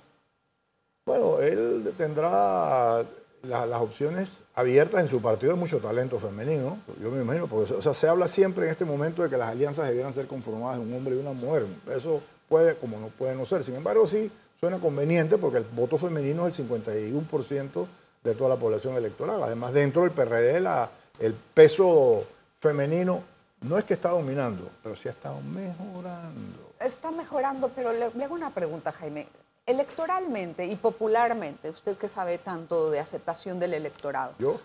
Bueno, 1.04 1.40
él 1.40 1.92
tendrá 1.96 3.04
la- 3.42 3.66
las 3.66 3.80
opciones 3.82 4.40
abiertas 4.54 5.02
en 5.02 5.08
su 5.08 5.20
partido 5.20 5.52
de 5.52 5.58
mucho 5.58 5.78
talento 5.78 6.18
femenino, 6.18 6.78
yo 7.02 7.10
me 7.10 7.20
imagino, 7.20 7.46
porque 7.46 7.74
o 7.74 7.82
sea, 7.82 7.92
se 7.92 8.08
habla 8.08 8.26
siempre 8.26 8.64
en 8.64 8.70
este 8.70 8.86
momento 8.86 9.22
de 9.22 9.28
que 9.28 9.36
las 9.36 9.50
alianzas 9.50 9.86
debieran 9.88 10.14
ser 10.14 10.26
conformadas 10.26 10.78
de 10.78 10.84
un 10.86 10.94
hombre 10.94 11.14
y 11.16 11.18
una 11.18 11.32
mujer. 11.32 11.66
Eso 11.94 12.22
puede, 12.48 12.76
como 12.78 12.98
no 12.98 13.08
puede 13.08 13.34
no 13.34 13.44
ser. 13.44 13.62
Sin 13.64 13.74
embargo, 13.74 14.06
sí 14.06 14.32
suena 14.58 14.78
conveniente 14.80 15.36
porque 15.36 15.58
el 15.58 15.64
voto 15.64 15.98
femenino 15.98 16.46
es 16.46 16.58
el 16.58 16.68
51% 16.68 17.86
de 18.24 18.34
toda 18.34 18.48
la 18.50 18.56
población 18.56 18.96
electoral. 18.96 19.42
Además, 19.42 19.72
dentro 19.74 20.02
del 20.02 20.10
PRD, 20.10 20.60
la- 20.60 20.90
el 21.20 21.34
peso 21.34 22.24
femenino 22.58 23.22
no 23.60 23.78
es 23.78 23.84
que 23.84 23.94
está 23.94 24.08
dominando, 24.10 24.70
pero 24.82 24.96
sí 24.96 25.08
ha 25.08 25.12
estado 25.12 25.40
mejorando. 25.42 26.72
Está 26.80 27.10
mejorando, 27.10 27.68
pero 27.74 27.92
le, 27.92 28.10
le 28.10 28.24
hago 28.24 28.34
una 28.34 28.50
pregunta, 28.52 28.90
Jaime. 28.92 29.28
Electoralmente 29.66 30.66
y 30.66 30.76
popularmente, 30.76 31.70
usted 31.70 31.96
que 31.96 32.08
sabe 32.08 32.38
tanto 32.38 32.90
de 32.90 33.00
aceptación 33.00 33.58
del 33.58 33.74
electorado, 33.74 34.34
¿Yo? 34.38 34.60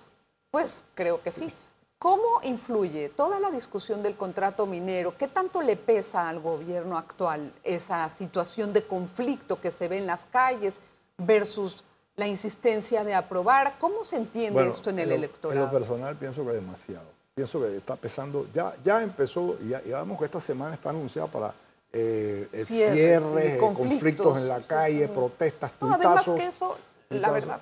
Pues 0.51 0.84
creo 0.96 1.22
que 1.22 1.32
sí. 1.32 1.54
¿Cómo 2.00 2.39
influye 2.44 3.10
toda 3.10 3.39
la 3.39 3.51
discusión 3.51 4.01
del 4.01 4.16
contrato 4.16 4.66
minero? 4.66 5.16
¿Qué 5.18 5.28
tanto 5.28 5.62
le 5.62 5.75
pesa 5.75 6.30
al 6.30 6.39
gobierno 6.39 6.98
actual 6.98 7.54
esa 7.63 8.08
situación 8.10 8.72
de 8.74 8.84
conflicto 8.84 9.60
que 9.60 9.70
se 9.72 9.88
ve 9.89 9.98
en 9.98 10.08
las 10.08 10.25
calles 10.25 10.75
versus 11.18 11.84
la 12.20 12.28
insistencia 12.28 13.04
de 13.04 13.16
aprobar? 13.16 13.76
¿Cómo 13.80 14.04
se 14.04 14.18
entiende 14.18 14.52
Bueno, 14.52 14.72
esto 14.72 14.90
en 14.92 15.00
el 15.00 15.10
lo- 15.10 15.16
electorado? 15.16 15.60
En 15.60 15.66
lo 15.66 15.72
personal 15.72 16.16
pienso 16.18 16.46
que 16.46 16.52
demasiado. 16.52 17.06
Pienso 17.34 17.62
que 17.62 17.78
está 17.78 17.96
pesando, 17.96 18.48
ya, 18.54 18.74
ya 18.84 19.02
empezó, 19.02 19.56
y 19.62 19.70
ya, 19.70 19.82
ya 19.84 20.00
vemos 20.02 20.20
que 20.20 20.26
esta 20.26 20.42
semana 20.42 20.74
está 20.76 20.90
anunciada 20.90 21.28
para 21.30 21.54
eh, 21.94 22.48
eh, 22.52 22.66
Cierres, 22.66 23.56
eh, 23.56 23.58
conflictos, 23.58 23.78
conflictos 23.88 24.38
en 24.38 24.48
la 24.50 24.60
calle, 24.62 25.06
sí. 25.08 25.12
protestas, 25.14 25.72
No, 25.80 25.94
además 25.94 26.24
que 26.36 26.46
eso, 26.46 26.76
la 27.10 27.32
verdad, 27.32 27.62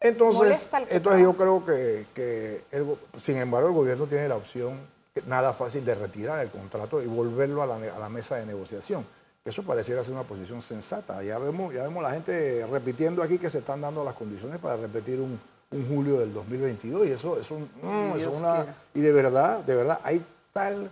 Entonces, 0.00 0.68
entonces 0.88 1.22
yo 1.22 1.36
creo 1.36 1.64
que, 1.64 2.06
que 2.14 2.64
el 2.70 2.96
sin 3.20 3.36
embargo 3.36 3.68
el 3.68 3.74
gobierno 3.74 4.06
tiene 4.06 4.26
la 4.28 4.36
opción, 4.36 4.80
nada 5.26 5.52
fácil, 5.52 5.84
de 5.84 5.94
retirar 5.94 6.40
el 6.40 6.50
contrato 6.50 7.02
y 7.02 7.06
volverlo 7.06 7.62
a 7.62 7.66
la, 7.66 7.78
ne- 7.78 7.90
a 7.90 7.98
la 7.98 8.08
mesa 8.08 8.36
de 8.36 8.46
negociación. 8.46 9.04
Eso 9.48 9.62
pareciera 9.62 10.04
ser 10.04 10.12
una 10.14 10.24
posición 10.24 10.60
sensata. 10.60 11.22
Ya 11.22 11.38
vemos, 11.38 11.72
ya 11.74 11.82
vemos 11.82 12.02
la 12.02 12.10
gente 12.10 12.66
repitiendo 12.70 13.22
aquí 13.22 13.38
que 13.38 13.50
se 13.50 13.58
están 13.58 13.80
dando 13.80 14.04
las 14.04 14.14
condiciones 14.14 14.58
para 14.58 14.76
repetir 14.76 15.20
un, 15.20 15.38
un 15.70 15.88
julio 15.88 16.18
del 16.20 16.32
2022 16.34 17.06
y 17.06 17.10
eso, 17.12 17.38
eso, 17.40 17.54
mm, 17.58 18.08
eso 18.10 18.16
Dios 18.18 18.32
es 18.34 18.38
una... 18.40 18.76
Y 18.94 19.00
de 19.00 19.12
verdad, 19.12 19.64
de 19.64 19.74
verdad, 19.74 20.00
hay 20.04 20.24
tal 20.52 20.90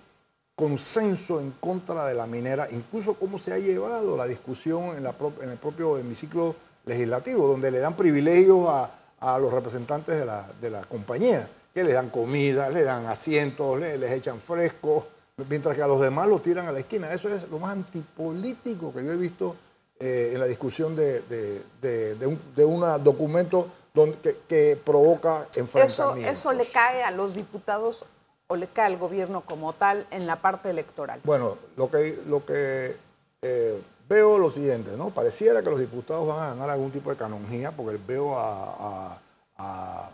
consenso 0.54 1.40
en 1.40 1.50
contra 1.52 2.06
de 2.06 2.14
la 2.14 2.26
minera, 2.26 2.66
incluso 2.70 3.14
cómo 3.14 3.38
se 3.38 3.52
ha 3.52 3.58
llevado 3.58 4.16
la 4.16 4.24
discusión 4.26 4.96
en, 4.96 5.02
la 5.04 5.12
pro- 5.12 5.34
en 5.42 5.50
el 5.50 5.58
propio 5.58 5.98
hemiciclo 5.98 6.54
legislativo, 6.86 7.46
donde 7.46 7.70
le 7.70 7.78
dan 7.78 7.94
privilegios 7.94 8.66
a, 8.68 8.90
a 9.20 9.38
los 9.38 9.52
representantes 9.52 10.18
de 10.18 10.24
la, 10.24 10.48
de 10.60 10.70
la 10.70 10.82
compañía, 10.84 11.48
que 11.74 11.84
le 11.84 11.92
dan 11.92 12.08
comida, 12.08 12.70
le 12.70 12.84
dan 12.84 13.04
asientos, 13.06 13.78
le- 13.78 13.98
les 13.98 14.10
echan 14.12 14.40
frescos, 14.40 15.04
mientras 15.48 15.74
que 15.76 15.82
a 15.82 15.86
los 15.86 16.00
demás 16.00 16.28
los 16.28 16.42
tiran 16.42 16.66
a 16.66 16.72
la 16.72 16.78
esquina. 16.78 17.12
Eso 17.12 17.28
es 17.28 17.48
lo 17.50 17.58
más 17.58 17.72
antipolítico 17.72 18.92
que 18.92 19.04
yo 19.04 19.12
he 19.12 19.16
visto 19.16 19.56
eh, 20.00 20.30
en 20.32 20.40
la 20.40 20.46
discusión 20.46 20.96
de, 20.96 21.20
de, 21.22 21.62
de- 21.80 22.14
de 22.14 22.26
un 22.26 22.40
de 22.54 22.64
una 22.64 22.98
documento 22.98 23.68
donde, 23.94 24.18
que, 24.18 24.38
que 24.48 24.76
provoca 24.82 25.46
Eso, 25.50 25.60
enfrentamientos. 25.60 26.38
eso 26.38 26.52
le 26.52 26.66
cae 26.66 27.02
a 27.02 27.10
los 27.10 27.34
diputados 27.34 28.04
o 28.46 28.56
le 28.56 28.68
cae 28.68 28.86
al 28.86 28.98
gobierno 28.98 29.42
como 29.42 29.72
tal 29.74 30.06
en 30.10 30.26
la 30.26 30.40
parte 30.40 30.70
electoral. 30.70 31.20
Bueno, 31.24 31.56
lo 31.76 31.90
que, 31.90 32.18
lo 32.26 32.44
que 32.46 32.96
eh, 33.42 33.82
veo 34.08 34.34
es 34.36 34.40
lo 34.40 34.50
siguiente, 34.52 34.96
¿no? 34.96 35.10
Pareciera 35.10 35.62
que 35.62 35.70
los 35.70 35.80
diputados 35.80 36.26
van 36.28 36.42
a 36.42 36.48
ganar 36.50 36.70
algún 36.70 36.92
tipo 36.92 37.10
de 37.10 37.16
canonjía, 37.16 37.72
porque 37.72 37.98
veo 38.06 38.38
a- 38.38 38.70
a- 39.14 39.22
a- 39.58 40.10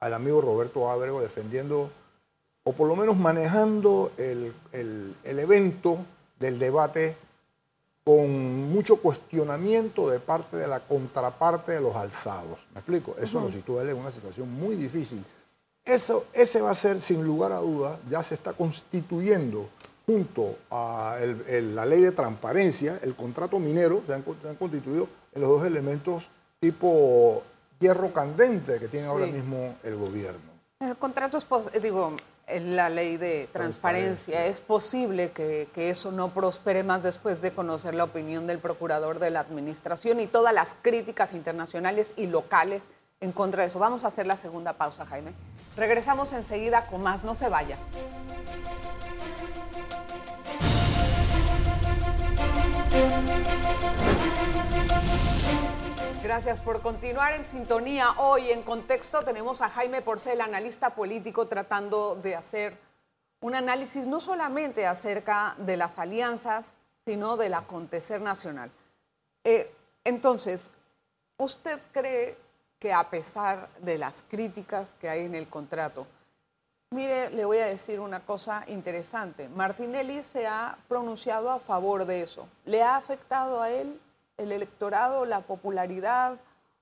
al 0.00 0.14
amigo 0.14 0.40
Roberto 0.40 0.88
Ábrego 0.90 1.20
defendiendo, 1.20 1.90
o 2.64 2.72
por 2.72 2.88
lo 2.88 2.96
menos 2.96 3.16
manejando 3.16 4.10
el, 4.16 4.52
el- 4.72 5.14
el 5.22 5.38
evento 5.38 5.98
del 6.40 6.58
debate 6.58 7.16
con 8.02 8.70
mucho 8.70 8.96
cuestionamiento 8.96 10.10
de 10.10 10.20
parte 10.20 10.56
de 10.56 10.66
la 10.66 10.80
contraparte 10.80 11.72
de 11.72 11.80
los 11.80 11.94
alzados. 11.96 12.58
¿Me 12.74 12.80
explico? 12.80 13.14
Eso 13.18 13.40
nos 13.40 13.52
sitúa 13.52 13.82
él 13.82 13.90
en 13.90 13.96
una 13.96 14.10
situación 14.10 14.50
muy 14.52 14.74
difícil. 14.76 15.24
Eso, 15.84 16.26
ese 16.32 16.60
va 16.60 16.70
a 16.70 16.74
ser, 16.74 17.00
sin 17.00 17.22
lugar 17.24 17.52
a 17.52 17.58
dudas, 17.58 17.98
ya 18.10 18.22
se 18.22 18.34
está 18.34 18.52
constituyendo 18.54 19.68
junto 20.06 20.56
a 20.70 21.16
el- 21.20 21.44
el- 21.48 21.74
la 21.76 21.86
ley 21.86 22.00
de 22.02 22.12
transparencia, 22.12 22.98
el 23.02 23.14
contrato 23.14 23.58
minero, 23.58 24.02
se 24.06 24.12
han, 24.14 24.22
co- 24.22 24.36
se 24.40 24.48
han 24.48 24.56
constituido 24.56 25.08
en 25.32 25.40
los 25.42 25.50
dos 25.50 25.66
elementos 25.66 26.24
tipo 26.60 27.42
hierro 27.80 28.12
candente 28.12 28.78
que 28.78 28.88
tiene 28.88 29.06
ahora 29.06 29.26
mismo 29.26 29.74
el 29.82 29.96
gobierno. 29.96 30.52
El 30.80 30.96
contrato 30.96 31.36
es, 31.38 31.46
eh, 31.72 31.80
digo, 31.80 32.14
la 32.46 32.88
ley 32.90 33.16
de 33.16 33.48
transparencia, 33.52 34.34
Transparencia. 34.34 34.46
es 34.46 34.60
posible 34.60 35.32
que, 35.32 35.68
que 35.74 35.90
eso 35.90 36.12
no 36.12 36.34
prospere 36.34 36.82
más 36.82 37.02
después 37.02 37.40
de 37.40 37.52
conocer 37.52 37.94
la 37.94 38.04
opinión 38.04 38.46
del 38.46 38.58
procurador 38.58 39.18
de 39.18 39.30
la 39.30 39.40
administración 39.40 40.20
y 40.20 40.26
todas 40.26 40.52
las 40.52 40.76
críticas 40.82 41.32
internacionales 41.32 42.12
y 42.16 42.26
locales 42.26 42.84
en 43.20 43.32
contra 43.32 43.62
de 43.62 43.68
eso. 43.68 43.78
Vamos 43.78 44.04
a 44.04 44.08
hacer 44.08 44.26
la 44.26 44.36
segunda 44.36 44.74
pausa, 44.74 45.06
Jaime. 45.06 45.32
Regresamos 45.76 46.32
enseguida 46.32 46.86
con 46.86 47.02
más, 47.02 47.24
no 47.24 47.34
se 47.34 47.48
vaya. 47.48 47.78
Gracias 56.24 56.58
por 56.58 56.80
continuar 56.80 57.34
en 57.34 57.44
sintonía. 57.44 58.12
Hoy 58.16 58.50
en 58.50 58.62
contexto 58.62 59.20
tenemos 59.24 59.60
a 59.60 59.68
Jaime 59.68 60.00
Porcel, 60.00 60.40
analista 60.40 60.94
político, 60.94 61.48
tratando 61.48 62.16
de 62.16 62.34
hacer 62.34 62.78
un 63.42 63.54
análisis 63.54 64.06
no 64.06 64.20
solamente 64.20 64.86
acerca 64.86 65.54
de 65.58 65.76
las 65.76 65.98
alianzas, 65.98 66.78
sino 67.04 67.36
del 67.36 67.52
acontecer 67.52 68.22
nacional. 68.22 68.70
Eh, 69.44 69.70
entonces, 70.02 70.70
¿usted 71.36 71.78
cree 71.92 72.38
que 72.78 72.90
a 72.90 73.10
pesar 73.10 73.68
de 73.80 73.98
las 73.98 74.24
críticas 74.26 74.96
que 74.98 75.10
hay 75.10 75.26
en 75.26 75.34
el 75.34 75.46
contrato, 75.50 76.06
mire, 76.88 77.28
le 77.32 77.44
voy 77.44 77.58
a 77.58 77.66
decir 77.66 78.00
una 78.00 78.20
cosa 78.20 78.64
interesante, 78.68 79.50
Martinelli 79.50 80.24
se 80.24 80.46
ha 80.46 80.78
pronunciado 80.88 81.50
a 81.50 81.60
favor 81.60 82.06
de 82.06 82.22
eso. 82.22 82.48
¿Le 82.64 82.82
ha 82.82 82.96
afectado 82.96 83.60
a 83.60 83.68
él 83.68 84.00
el 84.38 84.52
electorado, 84.52 85.24
la 85.24 85.40
popularidad 85.40 86.38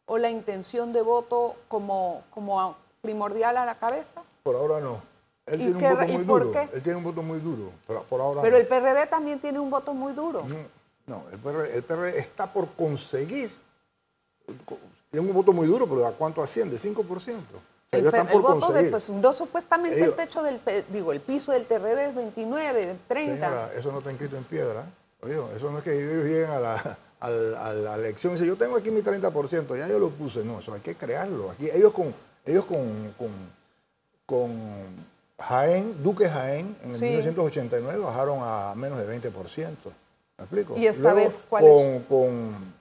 o 0.07 0.19
la 0.19 0.31
intención 0.31 0.93
de 0.93 1.03
voto 1.03 1.57
como, 1.69 2.23
como 2.31 2.77
primordial 3.01 3.57
a 3.57 3.67
la 3.67 3.79
cabeza? 3.79 4.23
Por 4.43 4.57
ahora 4.57 4.81
no. 4.81 5.03
Él 5.47 5.59
tiene 5.59 5.73
un 5.73 5.97
voto 5.97 6.13
muy 6.13 6.25
duro. 6.25 6.53
Él 6.73 6.83
tiene 6.83 6.99
un 6.99 7.05
voto 7.05 7.23
muy 7.23 7.41
duro, 7.41 7.73
pero 7.87 8.03
por 8.05 8.21
ahora 8.21 8.43
Pero 8.43 8.57
el 8.57 8.67
PRD 8.67 9.07
también 9.09 9.41
tiene 9.41 9.59
un 9.59 9.71
voto 9.71 9.93
muy 9.93 10.13
duro. 10.13 10.45
No, 11.07 11.25
el, 11.33 11.39
PRD, 11.39 11.77
el 11.77 11.83
PRD 11.83 12.19
está 12.19 12.53
por 12.53 12.69
conseguir. 12.75 13.51
Tiene 15.11 15.29
un 15.29 15.35
voto 15.35 15.53
muy 15.53 15.67
duro, 15.67 15.89
pero 15.89 16.07
¿a 16.07 16.13
cuánto 16.13 16.43
asciende? 16.43 16.77
5%. 16.77 17.05
O 17.15 17.21
sea, 17.21 17.43
el, 17.91 18.07
están 18.07 18.29
por 18.29 18.41
voto 18.41 18.73
de, 18.73 18.89
pues, 18.89 19.11
supuestamente 19.37 20.03
el 20.03 20.15
techo 20.15 20.43
del, 20.43 20.61
digo, 20.89 21.13
el 21.13 21.21
piso 21.21 21.53
del 21.53 21.65
PRD 21.65 22.07
es 22.07 22.15
29, 22.15 22.99
30. 23.07 23.35
Señora, 23.35 23.71
eso 23.75 23.93
no 23.93 23.99
está 23.99 24.11
escrito 24.13 24.37
en 24.37 24.45
piedra. 24.45 24.87
Oye, 25.21 25.37
eso 25.55 25.71
no 25.71 25.79
es 25.79 25.85
que 25.85 25.93
ellos 25.93 26.25
lleguen 26.25 26.51
a 26.51 26.61
la, 26.61 26.99
a 27.23 27.73
la, 27.73 27.95
elección 27.95 28.33
y 28.33 28.35
dicen, 28.35 28.49
yo 28.49 28.57
tengo 28.57 28.77
aquí 28.77 28.91
mi 28.91 29.01
30%, 29.01 29.77
ya 29.77 29.87
yo 29.87 29.99
lo 29.99 30.11
puse. 30.11 30.45
No, 30.45 30.59
eso 30.59 30.75
hay 30.75 30.81
que 30.81 30.97
crearlo. 30.97 31.51
Aquí 31.51 31.71
ellos 31.71 31.93
con, 31.93 32.13
ellos 32.45 32.65
con, 32.65 33.15
con, 33.17 33.31
con 34.27 34.51
Jaén, 35.39 36.03
Duque 36.03 36.29
Jaén, 36.29 36.77
en 36.83 36.93
el 36.93 37.01
1989 37.01 37.99
bajaron 38.03 38.39
a 38.43 38.75
menos 38.75 38.99
de 38.99 39.21
20%. 39.21 39.77
¿Me 40.39 40.45
explico? 40.45 40.77
¿Y 40.77 40.87
esta 40.87 41.15
vez 41.15 41.39
cuál 41.49 41.65
con, 41.65 41.73
es? 41.73 42.07
Con, 42.07 42.75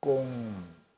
con 0.00 0.24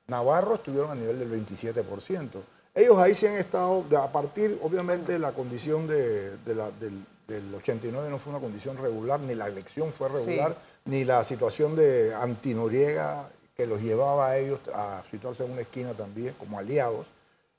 Navarro 0.06 0.54
estuvieron 0.54 0.90
a 0.90 0.94
nivel 0.94 1.18
del 1.18 1.46
27%. 1.46 2.28
Ellos 2.74 2.98
ahí 2.98 3.14
sí 3.14 3.26
han 3.26 3.34
estado, 3.34 3.84
a 3.98 4.10
partir, 4.10 4.58
obviamente, 4.62 5.18
la 5.18 5.32
condición 5.32 5.86
de, 5.86 6.38
la, 6.46 6.70
del, 6.70 7.04
del, 7.30 7.54
89 7.54 8.10
no 8.10 8.18
fue 8.18 8.32
una 8.32 8.40
condición 8.40 8.76
regular, 8.76 9.20
ni 9.20 9.34
la 9.34 9.46
elección 9.46 9.92
fue 9.92 10.08
regular, 10.08 10.56
ni 10.84 11.04
la 11.04 11.22
situación 11.24 11.76
de 11.76 12.14
Antinoriega 12.14 13.30
que 13.56 13.66
los 13.66 13.80
llevaba 13.80 14.30
a 14.30 14.38
ellos 14.38 14.58
a 14.74 15.02
situarse 15.10 15.44
en 15.44 15.52
una 15.52 15.60
esquina 15.60 15.92
también 15.92 16.34
como 16.38 16.58
aliados, 16.58 17.06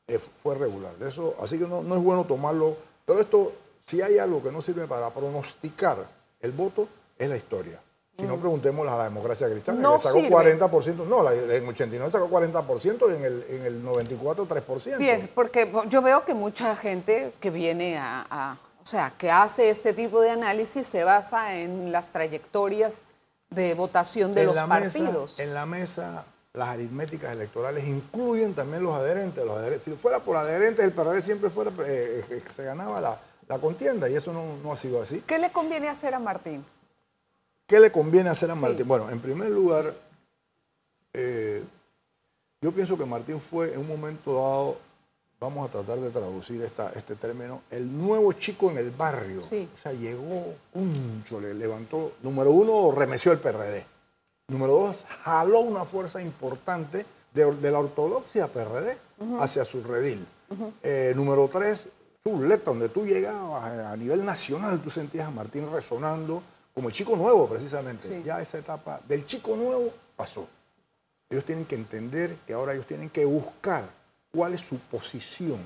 eh, 0.08 0.20
fue 0.20 0.56
regular. 0.56 0.94
Eso, 1.06 1.36
así 1.40 1.60
que 1.60 1.68
no, 1.68 1.84
no 1.84 1.96
es 1.96 2.04
bueno 2.04 2.26
tomarlo 2.26 2.76
todo 3.06 3.20
esto, 3.20 3.54
si 3.86 4.02
hay 4.02 4.18
algo 4.18 4.42
que 4.42 4.52
no 4.52 4.62
sirve 4.62 4.88
para 4.88 5.14
pronosticar 5.14 6.08
el 6.40 6.52
voto, 6.52 6.88
es 7.18 7.30
la 7.30 7.38
historia. 7.38 7.82
Si 8.18 8.24
no, 8.26 8.38
mm. 8.38 8.40
preguntemos 8.40 8.88
a 8.88 8.98
la 8.98 9.04
democracia 9.06 9.50
cristiana, 9.50 9.82
no 9.82 9.96
que 9.96 10.04
sacó 10.04 10.20
40%, 10.20 11.06
no, 11.08 11.32
en 11.32 11.68
89 11.68 12.12
sacó 12.12 12.30
40% 12.30 13.12
y 13.12 13.16
en 13.16 13.26
el, 13.26 13.46
en 13.50 13.66
el 13.66 13.84
94 13.84 14.48
3%. 14.48 14.98
Bien, 14.98 15.30
porque 15.34 15.72
yo 15.90 16.02
veo 16.02 16.24
que 16.26 16.34
mucha 16.34 16.76
gente 16.76 17.34
que 17.40 17.50
viene 17.50 17.98
a, 17.98 18.58
o 18.84 18.86
sea, 18.86 19.14
que 19.18 19.32
hace 19.32 19.70
este 19.70 19.94
tipo 19.94 20.22
de 20.22 20.32
análisis 20.32 20.88
se 20.88 21.04
basa 21.04 21.56
en 21.56 21.92
las 21.92 22.10
trayectorias 22.10 23.02
de 23.50 23.74
votación 23.74 24.34
de 24.34 24.46
los 24.46 24.56
partidos. 24.56 25.40
en 25.40 25.54
la 25.54 25.66
mesa 25.66 26.26
las 26.54 26.70
aritméticas 26.70 27.34
electorales 27.34 27.88
incluyen 27.88 28.54
también 28.54 28.84
los 28.84 28.94
adherentes. 28.94 29.46
Los 29.46 29.58
adherentes. 29.58 29.84
Si 29.84 29.92
fuera 29.92 30.20
por 30.20 30.36
adherentes, 30.36 30.84
el 30.84 30.92
PRD 30.92 31.22
siempre 31.22 31.50
fuera, 31.50 31.72
eh, 31.86 32.26
eh, 32.30 32.44
se 32.52 32.64
ganaba 32.64 33.00
la, 33.00 33.60
contienda 33.60 34.10
y 34.10 34.16
eso 34.16 34.32
no, 34.32 34.72
ha 34.72 34.76
sido 34.78 35.02
así. 35.02 35.22
¿Qué 35.28 35.38
le 35.38 35.52
conviene 35.52 35.90
hacer 35.90 36.14
a 36.14 36.20
Martín? 36.20 36.64
¿Qué 37.68 37.82
le 37.82 37.92
conviene 37.92 38.30
hacer 38.30 38.50
a 38.50 38.56
Martín? 38.56 38.88
Bueno, 38.88 39.10
en 39.10 39.20
primer 39.20 39.50
lugar, 39.50 39.94
eh, 41.14 41.62
yo 42.62 42.72
pienso 42.72 42.98
que 42.98 43.06
Martín 43.06 43.42
fue 43.42 43.74
en 43.74 43.82
un 43.82 43.88
momento 43.90 44.36
dado, 44.36 44.78
vamos 45.42 45.68
a 45.68 45.72
tratar 45.72 46.00
de 46.00 46.12
traducir 46.12 46.62
esta, 46.62 46.92
este 46.92 47.16
término, 47.16 47.64
el 47.72 47.92
nuevo 47.98 48.32
chico 48.34 48.70
en 48.70 48.78
el 48.78 48.92
barrio. 48.92 49.42
O 49.42 49.78
sea, 49.82 49.92
llegó, 49.92 50.54
un 50.76 51.24
le 51.42 51.56
levantó, 51.56 52.14
número 52.22 52.52
uno, 52.52 52.92
remeció 52.92 53.32
el 53.32 53.40
PRD. 53.40 53.84
Número 54.50 54.74
dos, 54.74 55.04
jaló 55.24 55.62
una 55.62 55.84
fuerza 55.84 56.22
importante 56.22 57.08
de, 57.34 57.72
la 57.72 57.80
ortodoxia 57.80 58.48
PRD 58.50 58.98
hacia 59.40 59.66
su 59.66 59.84
redil. 59.84 60.28
Eh, 60.84 61.14
número 61.16 61.50
tres, 61.52 61.88
Chuleta, 62.24 62.66
donde 62.66 62.90
tú 62.90 63.08
llegabas 63.08 63.74
eh, 63.74 63.84
a 63.84 63.98
nivel 63.98 64.24
nacional, 64.24 64.80
tú 64.80 64.92
sentías 64.92 65.28
a 65.28 65.32
Martín 65.32 65.72
resonando 65.72 66.44
como 66.72 66.90
el 66.90 66.94
chico 66.94 67.16
nuevo, 67.16 67.50
precisamente. 67.50 68.22
Ya 68.24 68.40
esa 68.42 68.60
etapa 68.60 69.02
del 69.08 69.26
chico 69.26 69.56
nuevo 69.56 69.92
pasó. 70.16 70.48
Ellos 71.32 71.46
tienen 71.46 71.66
que 71.66 71.76
entender 71.76 72.36
que 72.46 72.54
ahora 72.54 72.74
ellos 72.74 72.86
tienen 72.86 73.10
que 73.10 73.26
buscar 73.26 74.01
cuál 74.32 74.54
es 74.54 74.62
su 74.62 74.78
posición. 74.78 75.60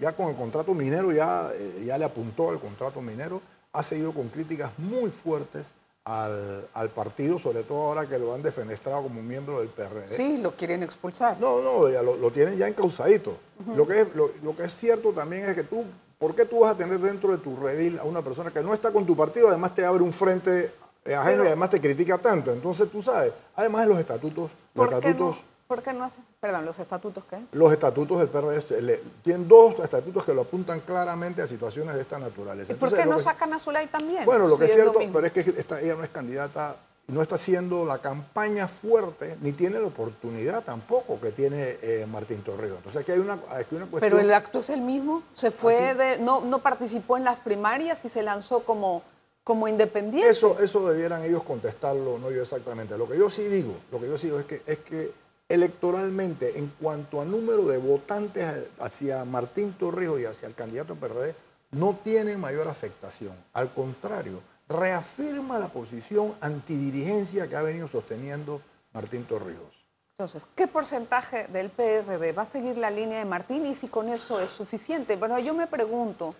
Ya 0.00 0.12
con 0.12 0.28
el 0.28 0.36
contrato 0.36 0.74
minero, 0.74 1.10
ya, 1.12 1.50
eh, 1.54 1.84
ya 1.86 1.98
le 1.98 2.04
apuntó 2.04 2.50
al 2.50 2.60
contrato 2.60 3.00
minero, 3.00 3.40
ha 3.72 3.82
seguido 3.82 4.12
con 4.12 4.28
críticas 4.28 4.70
muy 4.78 5.10
fuertes 5.10 5.74
al, 6.04 6.90
partido, 6.94 7.38
sobre 7.38 7.62
todo 7.62 7.82
ahora 7.82 8.06
que 8.08 8.18
lo 8.18 8.34
han 8.34 8.42
defenestrado 8.42 9.02
como 9.02 9.22
miembro 9.22 9.60
del 9.60 9.68
PRD. 9.68 10.08
Sí, 10.08 10.38
lo 10.38 10.56
quieren 10.56 10.82
expulsar. 10.82 11.38
No, 11.40 11.60
no, 11.62 11.88
ya 11.88 12.02
lo, 12.02 12.30
tienen 12.32 12.56
ya 12.56 12.68
encausadito. 12.68 13.36
lo, 13.74 13.86
que 13.86 14.02
es, 14.02 14.08
lo, 14.14 14.56
que 14.56 14.64
es 14.64 14.74
cierto 14.74 15.12
también 15.12 15.44
es 15.44 15.54
que 15.54 15.64
tú, 15.64 15.84
¿por 16.18 16.34
qué 16.34 16.44
tú 16.44 16.60
vas 16.60 16.74
a 16.74 16.76
tener 16.76 16.98
dentro 16.98 17.32
de 17.32 17.38
tu 17.38 17.56
redil 17.56 17.98
a 17.98 18.04
una 18.04 18.22
persona 18.22 18.50
que 18.50 18.62
no 18.62 18.74
está 18.74 18.92
con 18.92 19.06
tu 19.06 19.16
partido, 19.16 19.48
además 19.48 19.74
te 19.74 19.84
abre 19.84 20.02
un 20.02 20.12
frente 20.12 20.72
ajeno 21.04 21.44
y 21.44 21.46
además 21.48 21.70
te 21.70 21.80
critica 21.80 22.18
tanto? 22.18 22.52
Entonces 22.52 22.90
tú 22.90 23.00
sabes, 23.00 23.32
además 23.54 23.82
de 23.82 23.88
los 23.88 23.98
estatutos, 23.98 24.50
los 24.74 24.86
estatutos... 24.86 25.36
¿Por 25.72 25.82
qué 25.82 25.94
no 25.94 26.04
hace? 26.04 26.18
Perdón, 26.38 26.66
¿los 26.66 26.78
estatutos 26.78 27.24
qué? 27.30 27.38
Los 27.52 27.72
estatutos 27.72 28.18
del 28.18 28.28
PRD 28.28 29.00
tienen 29.22 29.48
dos 29.48 29.78
estatutos 29.78 30.22
que 30.22 30.34
lo 30.34 30.42
apuntan 30.42 30.80
claramente 30.80 31.40
a 31.40 31.46
situaciones 31.46 31.94
de 31.94 32.02
esta 32.02 32.18
naturaleza. 32.18 32.74
¿Y 32.74 32.76
por 32.76 32.94
qué 32.94 33.06
no 33.06 33.18
sacan 33.18 33.54
a 33.54 33.58
Zulay 33.58 33.86
también? 33.86 34.26
Bueno, 34.26 34.48
lo 34.48 34.58
que 34.58 34.66
es 34.66 34.74
cierto, 34.74 34.98
pero 35.10 35.26
es 35.26 35.32
que 35.32 35.40
ella 35.40 35.94
no 35.94 36.04
es 36.04 36.10
candidata 36.10 36.76
no 37.06 37.22
está 37.22 37.36
haciendo 37.36 37.86
la 37.86 37.98
campaña 37.98 38.68
fuerte, 38.68 39.38
ni 39.40 39.52
tiene 39.52 39.80
la 39.80 39.86
oportunidad 39.86 40.62
tampoco 40.62 41.18
que 41.18 41.32
tiene 41.32 41.78
eh, 41.82 42.06
Martín 42.06 42.42
Torrijos. 42.42 42.76
Entonces 42.76 43.00
aquí 43.00 43.12
hay 43.12 43.18
una, 43.18 43.38
cuestión... 43.38 43.98
Pero 43.98 44.18
el 44.18 44.32
acto 44.32 44.58
es 44.58 44.68
el 44.68 44.82
mismo. 44.82 45.22
Se 45.34 45.50
fue 45.50 45.94
de, 45.94 46.18
no, 46.18 46.42
no 46.42 46.58
participó 46.58 47.16
en 47.16 47.24
las 47.24 47.40
primarias 47.40 48.04
y 48.04 48.10
se 48.10 48.22
lanzó 48.22 48.60
como 48.60 49.02
como 49.44 49.66
independiente. 49.66 50.30
Eso, 50.30 50.58
eso 50.60 50.88
debieran 50.88 51.24
ellos 51.24 51.42
contestarlo, 51.42 52.18
no 52.18 52.30
yo 52.30 52.42
exactamente. 52.42 52.96
Lo 52.96 53.08
que 53.08 53.18
yo 53.18 53.28
sí 53.28 53.42
digo, 53.42 53.74
lo 53.90 54.00
que 54.00 54.06
yo 54.06 54.16
sí 54.16 54.28
digo 54.28 54.38
es 54.38 54.46
que, 54.46 54.62
es 54.66 54.78
que 54.78 55.12
electoralmente, 55.52 56.58
en 56.58 56.68
cuanto 56.80 57.20
a 57.20 57.26
número 57.26 57.66
de 57.66 57.76
votantes 57.76 58.70
hacia 58.80 59.22
Martín 59.26 59.74
Torrijos 59.74 60.18
y 60.18 60.24
hacia 60.24 60.48
el 60.48 60.54
candidato 60.54 60.96
PRD, 60.96 61.34
no 61.72 61.98
tiene 62.02 62.38
mayor 62.38 62.68
afectación. 62.68 63.34
Al 63.52 63.70
contrario, 63.74 64.40
reafirma 64.66 65.58
la 65.58 65.68
posición 65.68 66.34
antidirigencia 66.40 67.50
que 67.50 67.56
ha 67.56 67.60
venido 67.60 67.86
sosteniendo 67.86 68.62
Martín 68.94 69.24
Torrijos. 69.24 69.84
Entonces, 70.16 70.42
¿qué 70.54 70.68
porcentaje 70.68 71.48
del 71.48 71.68
PRD 71.68 72.32
va 72.32 72.42
a 72.42 72.46
seguir 72.46 72.78
la 72.78 72.90
línea 72.90 73.18
de 73.18 73.26
Martín 73.26 73.66
y 73.66 73.74
si 73.74 73.88
con 73.88 74.08
eso 74.08 74.40
es 74.40 74.48
suficiente? 74.48 75.16
Bueno, 75.16 75.38
yo 75.38 75.52
me 75.52 75.66
pregunto, 75.66 76.34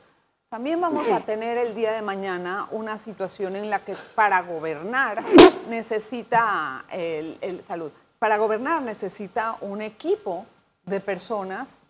también 0.49 0.81
vamos 0.81 1.11
a 1.11 1.21
tener 1.21 1.59
el 1.59 1.75
día 1.75 1.93
de 1.93 2.01
mañana 2.01 2.67
una 2.71 2.97
situación 2.97 3.57
en 3.57 3.69
la 3.69 3.85
que 3.85 3.95
para 4.15 4.41
gobernar 4.41 5.23
necesita 5.69 6.87
el, 6.91 7.37
el 7.43 7.63
salud 7.65 7.93
para 8.23 8.37
gobernar 8.37 8.81
necesita 8.83 9.57
un 9.61 9.83
equipo 9.83 10.47
de 10.87 11.01
personas 11.01 11.83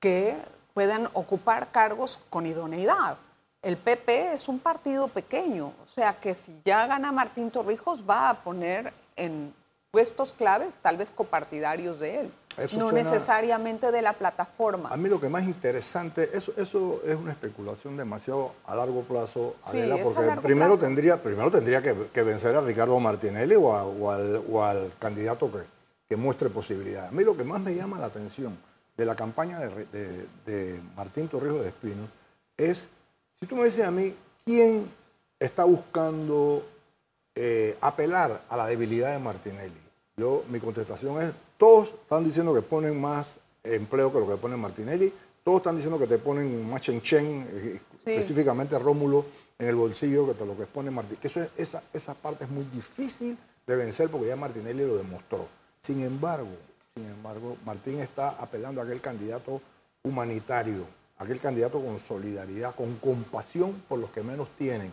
que 0.00 0.36
puedan 0.72 1.08
ocupar 1.12 1.70
cargos 1.70 2.18
con 2.28 2.44
idoneidad. 2.44 3.18
El 3.62 3.76
PP 3.76 4.34
es 4.34 4.48
un 4.48 4.58
partido 4.58 5.06
pequeño, 5.06 5.72
o 5.80 5.86
sea 5.86 6.18
que 6.18 6.34
si 6.34 6.60
ya 6.64 6.88
gana 6.88 7.12
Martín 7.12 7.52
Torrijos 7.52 8.02
va 8.02 8.30
a 8.30 8.42
poner 8.42 8.92
en 9.14 9.54
puestos 9.92 10.32
claves, 10.32 10.78
tal 10.78 10.96
vez 10.96 11.12
copartidarios 11.12 12.00
de 12.00 12.22
él, 12.22 12.32
no 12.76 12.92
necesariamente 12.92 13.90
de 13.90 14.02
la 14.02 14.12
plataforma. 14.12 14.88
A 14.90 14.96
mí 14.96 15.08
lo 15.08 15.20
que 15.20 15.28
más 15.28 15.44
interesante, 15.44 16.30
eso, 16.32 16.52
eso 16.56 17.00
es 17.06 17.16
una 17.16 17.32
especulación 17.32 17.96
demasiado 17.96 18.52
a 18.64 18.74
largo 18.74 19.02
plazo, 19.02 19.56
porque 19.62 20.38
primero, 20.42 20.78
Tendría, 20.78 21.22
primero 21.22 21.50
tendría 21.50 21.82
que, 21.82 22.22
vencer 22.22 22.54
a 22.56 22.60
Ricardo 22.60 22.98
Martinelli 23.00 23.54
o, 23.56 24.10
al, 24.10 24.92
candidato 24.98 25.50
que, 25.50 25.58
que, 26.08 26.16
muestre 26.16 26.50
posibilidades. 26.50 27.10
A 27.10 27.12
mí 27.12 27.24
lo 27.24 27.36
que 27.36 27.44
más 27.44 27.60
me 27.60 27.74
llama 27.74 27.98
la 27.98 28.06
atención 28.06 28.56
de 28.96 29.04
la 29.04 29.16
campaña 29.16 29.58
de, 29.58 30.80
Martín 30.96 31.28
Torrijos 31.28 31.62
de 31.62 31.68
Espino 31.68 32.08
es, 32.56 32.88
si 33.38 33.46
tú 33.46 33.56
me 33.56 33.64
dices 33.64 33.84
a 33.84 33.90
mí, 33.90 34.14
¿quién 34.44 34.90
está 35.38 35.64
buscando 35.64 36.64
eh, 37.34 37.76
apelar 37.80 38.42
a 38.48 38.56
la 38.56 38.66
debilidad 38.66 39.12
de 39.12 39.18
Martinelli? 39.18 39.83
Yo, 40.16 40.44
mi 40.48 40.60
contestación 40.60 41.20
es, 41.20 41.32
todos 41.58 41.88
están 41.88 42.22
diciendo 42.22 42.54
que 42.54 42.62
ponen 42.62 43.00
más 43.00 43.40
empleo 43.62 44.12
que 44.12 44.20
lo 44.20 44.28
que 44.28 44.36
pone 44.36 44.56
Martinelli, 44.56 45.12
todos 45.42 45.58
están 45.58 45.76
diciendo 45.76 45.98
que 45.98 46.06
te 46.06 46.18
ponen 46.18 46.68
más 46.68 46.80
chen 46.82 47.02
chen, 47.02 47.48
eh, 47.50 47.80
específicamente 48.06 48.78
Rómulo 48.78 49.26
en 49.58 49.68
el 49.68 49.74
bolsillo 49.74 50.26
que 50.26 50.34
te 50.34 50.46
lo 50.46 50.56
que 50.56 50.66
pone 50.66 50.90
Martinelli. 50.90 51.20
Que 51.20 51.28
eso 51.28 51.40
es, 51.42 51.50
esa, 51.56 51.82
esa 51.92 52.14
parte 52.14 52.44
es 52.44 52.50
muy 52.50 52.64
difícil 52.64 53.36
de 53.66 53.76
vencer 53.76 54.08
porque 54.08 54.28
ya 54.28 54.36
Martinelli 54.36 54.86
lo 54.86 54.96
demostró. 54.96 55.48
Sin 55.78 56.00
embargo, 56.02 56.50
sin 56.94 57.06
embargo, 57.06 57.56
Martín 57.64 58.00
está 58.00 58.30
apelando 58.30 58.80
a 58.80 58.84
aquel 58.84 59.00
candidato 59.00 59.60
humanitario, 60.02 60.86
aquel 61.18 61.40
candidato 61.40 61.82
con 61.82 61.98
solidaridad, 61.98 62.74
con 62.74 62.96
compasión 62.96 63.82
por 63.88 63.98
los 63.98 64.10
que 64.10 64.22
menos 64.22 64.48
tienen 64.56 64.92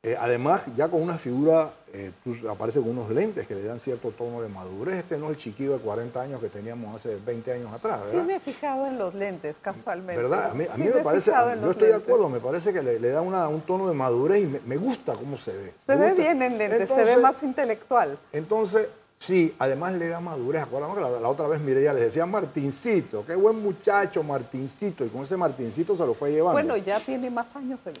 eh, 0.00 0.16
además, 0.16 0.62
ya 0.76 0.88
con 0.88 1.02
una 1.02 1.18
figura, 1.18 1.74
eh, 1.92 2.12
aparece 2.48 2.78
con 2.78 2.90
unos 2.90 3.10
lentes 3.10 3.48
que 3.48 3.56
le 3.56 3.64
dan 3.64 3.80
cierto 3.80 4.12
tono 4.12 4.40
de 4.40 4.48
madurez. 4.48 4.94
Este 4.94 5.18
no 5.18 5.24
es 5.26 5.30
el 5.32 5.36
chiquillo 5.38 5.72
de 5.72 5.80
40 5.80 6.20
años 6.20 6.40
que 6.40 6.48
teníamos 6.48 6.94
hace 6.94 7.16
20 7.16 7.52
años 7.52 7.72
atrás, 7.72 8.02
¿verdad? 8.06 8.20
Sí 8.20 8.26
me 8.26 8.36
he 8.36 8.40
fijado 8.40 8.86
en 8.86 8.96
los 8.96 9.14
lentes, 9.14 9.56
casualmente. 9.60 10.22
¿Verdad? 10.22 10.52
A 10.52 10.54
mí, 10.54 10.64
me, 10.78 11.02
parece, 11.02 11.32
yo 11.32 11.70
estoy 11.72 11.88
de 11.88 11.96
acuerdo, 11.96 12.28
me 12.28 12.38
parece 12.38 12.72
que 12.72 12.80
le, 12.80 13.00
da 13.10 13.48
un 13.48 13.60
tono 13.62 13.88
de 13.88 13.94
madurez 13.94 14.44
y 14.44 14.46
me, 14.46 14.76
gusta 14.76 15.14
cómo 15.14 15.36
se 15.36 15.52
ve. 15.52 15.74
Se 15.84 15.96
ve 15.96 16.14
bien 16.14 16.42
en 16.42 16.56
lentes, 16.56 16.88
se 16.88 17.04
ve 17.04 17.16
más 17.16 17.42
intelectual. 17.42 18.20
Entonces, 18.30 18.90
sí, 19.16 19.52
además 19.58 19.94
le 19.94 20.06
da 20.06 20.20
madurez. 20.20 20.62
Acordamos 20.62 20.96
que 20.96 21.02
la, 21.02 21.28
otra 21.28 21.48
vez 21.48 21.60
Mireya 21.60 21.92
les 21.92 22.04
decía 22.04 22.24
Martincito, 22.24 23.24
qué 23.26 23.34
buen 23.34 23.60
muchacho 23.60 24.22
Martincito, 24.22 25.04
y 25.04 25.08
con 25.08 25.22
ese 25.22 25.36
Martincito 25.36 25.96
se 25.96 26.06
lo 26.06 26.14
fue 26.14 26.30
llevando. 26.30 26.52
Bueno, 26.52 26.76
ya 26.76 27.00
tiene 27.00 27.30
más 27.30 27.56
años 27.56 27.84
el 27.88 27.98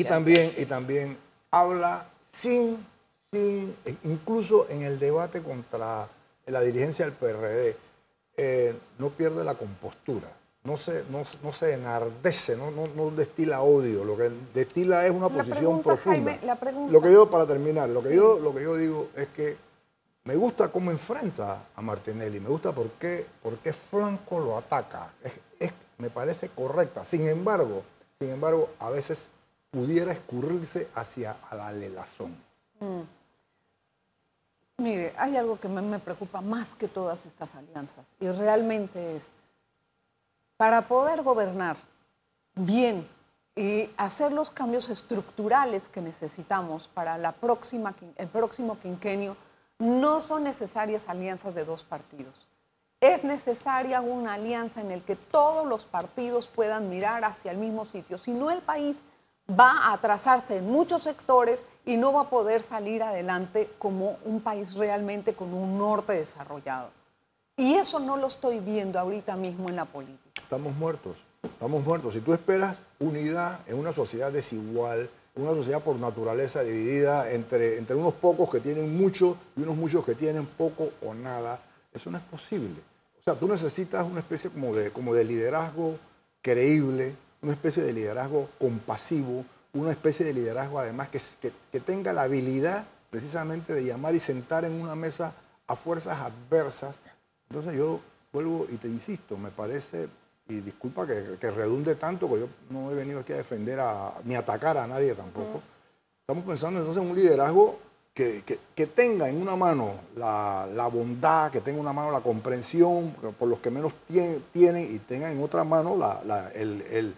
y 0.00 0.04
también, 0.04 0.52
y 0.56 0.64
también 0.64 1.16
habla 1.50 2.10
sin, 2.30 2.84
sin, 3.30 3.74
incluso 4.04 4.66
en 4.68 4.82
el 4.82 4.98
debate 4.98 5.42
contra 5.42 6.08
la 6.46 6.60
dirigencia 6.60 7.04
del 7.04 7.14
PRD, 7.14 7.76
eh, 8.36 8.74
no 8.98 9.10
pierde 9.10 9.44
la 9.44 9.54
compostura, 9.54 10.28
no 10.64 10.76
se, 10.76 11.04
no, 11.10 11.52
se 11.52 11.72
enardece, 11.72 12.56
no, 12.56 12.70
no, 12.70 13.10
destila 13.10 13.62
odio, 13.62 14.04
lo 14.04 14.16
que 14.16 14.30
destila 14.54 15.04
es 15.04 15.10
una 15.10 15.28
posición 15.28 15.82
profunda. 15.82 16.38
Lo 16.88 17.00
que 17.00 17.12
yo, 17.12 17.28
para 17.28 17.46
terminar, 17.46 17.88
lo 17.88 18.02
que, 18.02 18.14
yo, 18.14 18.38
lo 18.38 18.54
que 18.54 18.62
yo 18.62 18.76
digo 18.76 19.08
es 19.16 19.28
que 19.28 19.56
me 20.24 20.36
gusta 20.36 20.70
cómo 20.70 20.90
enfrenta 20.90 21.68
a 21.74 21.82
Martinelli, 21.82 22.38
me 22.38 22.48
gusta 22.48 22.72
por 22.72 22.90
qué, 22.92 23.26
por 23.42 23.58
qué 23.58 23.74
lo 24.30 24.58
ataca, 24.58 25.12
es, 25.22 25.72
me 25.98 26.10
parece 26.10 26.50
correcta. 26.50 27.04
Sin 27.04 27.26
embargo, 27.26 27.82
sin 28.18 28.30
embargo, 28.30 28.70
a 28.78 28.90
veces 28.90 29.30
pudiera 29.70 30.12
escurrirse 30.12 30.88
hacia 30.94 31.36
la 31.52 31.72
lelazón. 31.72 32.36
Mm. 32.80 33.02
Mire, 34.78 35.12
hay 35.18 35.36
algo 35.36 35.58
que 35.58 35.68
me, 35.68 35.82
me 35.82 35.98
preocupa 35.98 36.40
más 36.40 36.74
que 36.74 36.86
todas 36.86 37.26
estas 37.26 37.54
alianzas 37.54 38.06
y 38.20 38.28
realmente 38.28 39.16
es, 39.16 39.32
para 40.56 40.86
poder 40.86 41.22
gobernar 41.22 41.76
bien 42.54 43.08
y 43.56 43.90
hacer 43.96 44.32
los 44.32 44.50
cambios 44.50 44.88
estructurales 44.88 45.88
que 45.88 46.00
necesitamos 46.00 46.86
para 46.86 47.18
la 47.18 47.32
próxima, 47.32 47.94
el 48.16 48.28
próximo 48.28 48.78
quinquenio, 48.78 49.36
no 49.80 50.20
son 50.20 50.44
necesarias 50.44 51.08
alianzas 51.08 51.56
de 51.56 51.64
dos 51.64 51.82
partidos. 51.82 52.46
Es 53.00 53.24
necesaria 53.24 54.00
una 54.00 54.34
alianza 54.34 54.80
en 54.80 54.90
la 54.90 55.00
que 55.00 55.16
todos 55.16 55.66
los 55.66 55.86
partidos 55.86 56.46
puedan 56.46 56.88
mirar 56.88 57.24
hacia 57.24 57.50
el 57.50 57.58
mismo 57.58 57.84
sitio. 57.84 58.16
Si 58.16 58.32
no, 58.32 58.50
el 58.50 58.60
país 58.60 59.04
va 59.50 59.70
a 59.70 59.92
atrasarse 59.94 60.56
en 60.56 60.70
muchos 60.70 61.02
sectores 61.02 61.64
y 61.86 61.96
no 61.96 62.12
va 62.12 62.22
a 62.22 62.30
poder 62.30 62.62
salir 62.62 63.02
adelante 63.02 63.70
como 63.78 64.18
un 64.24 64.40
país 64.40 64.74
realmente 64.74 65.34
con 65.34 65.54
un 65.54 65.78
norte 65.78 66.12
desarrollado. 66.12 66.90
Y 67.56 67.74
eso 67.74 67.98
no 67.98 68.16
lo 68.16 68.28
estoy 68.28 68.60
viendo 68.60 68.98
ahorita 68.98 69.36
mismo 69.36 69.68
en 69.68 69.76
la 69.76 69.84
política. 69.84 70.42
Estamos 70.42 70.76
muertos, 70.76 71.16
estamos 71.42 71.84
muertos. 71.84 72.14
Si 72.14 72.20
tú 72.20 72.32
esperas 72.32 72.82
unidad 72.98 73.60
en 73.66 73.78
una 73.78 73.92
sociedad 73.92 74.30
desigual, 74.30 75.10
una 75.34 75.50
sociedad 75.50 75.82
por 75.82 75.96
naturaleza 75.96 76.62
dividida 76.62 77.30
entre, 77.32 77.78
entre 77.78 77.96
unos 77.96 78.14
pocos 78.14 78.50
que 78.50 78.60
tienen 78.60 78.96
mucho 78.96 79.36
y 79.56 79.62
unos 79.62 79.76
muchos 79.76 80.04
que 80.04 80.14
tienen 80.14 80.46
poco 80.46 80.90
o 81.04 81.14
nada, 81.14 81.60
eso 81.92 82.10
no 82.10 82.18
es 82.18 82.24
posible. 82.24 82.80
O 83.20 83.22
sea, 83.22 83.34
tú 83.34 83.48
necesitas 83.48 84.06
una 84.06 84.20
especie 84.20 84.50
como 84.50 84.74
de, 84.74 84.90
como 84.90 85.14
de 85.14 85.24
liderazgo 85.24 85.96
creíble, 86.42 87.14
una 87.42 87.52
especie 87.52 87.82
de 87.82 87.92
liderazgo 87.92 88.48
compasivo, 88.58 89.44
una 89.72 89.90
especie 89.90 90.26
de 90.26 90.32
liderazgo 90.32 90.78
además 90.78 91.08
que, 91.08 91.20
que, 91.70 91.80
tenga 91.80 92.12
la 92.12 92.22
habilidad 92.22 92.86
precisamente 93.10 93.72
de 93.72 93.84
llamar 93.84 94.14
y 94.14 94.20
sentar 94.20 94.64
en 94.64 94.80
una 94.80 94.94
mesa 94.94 95.34
a 95.66 95.76
fuerzas 95.76 96.18
adversas. 96.20 97.00
Entonces 97.48 97.74
yo 97.74 98.00
vuelvo 98.32 98.66
y 98.70 98.76
te 98.76 98.88
insisto, 98.88 99.36
me 99.36 99.50
parece, 99.50 100.08
y 100.48 100.60
disculpa 100.60 101.06
que, 101.06 101.36
que 101.40 101.50
redunde 101.50 101.94
tanto, 101.94 102.28
que 102.28 102.40
yo 102.40 102.48
no 102.70 102.90
he 102.90 102.94
venido 102.94 103.20
aquí 103.20 103.32
a 103.32 103.36
defender 103.36 103.78
a, 103.80 104.14
ni 104.24 104.34
atacar 104.34 104.76
a 104.76 104.86
nadie 104.86 105.14
tampoco. 105.14 105.62
Estamos 106.20 106.44
pensando 106.44 106.80
entonces 106.80 107.02
en 107.02 107.10
un 107.10 107.16
liderazgo 107.16 107.78
que, 108.12 108.42
que, 108.74 108.86
tenga 108.88 109.28
en 109.28 109.40
una 109.40 109.54
mano 109.54 109.94
la, 110.16 110.68
la, 110.74 110.88
bondad, 110.88 111.52
que 111.52 111.60
tenga 111.60 111.76
en 111.76 111.82
una 111.82 111.92
mano 111.92 112.10
la 112.10 112.20
comprensión 112.20 113.14
por 113.38 113.48
los 113.48 113.60
que 113.60 113.70
menos 113.70 113.92
tienen 114.52 114.94
y 114.94 114.98
tenga 114.98 115.30
en 115.30 115.40
otra 115.40 115.62
mano 115.62 115.96
la, 115.96 116.50
el, 116.52 116.82
el 116.90 117.14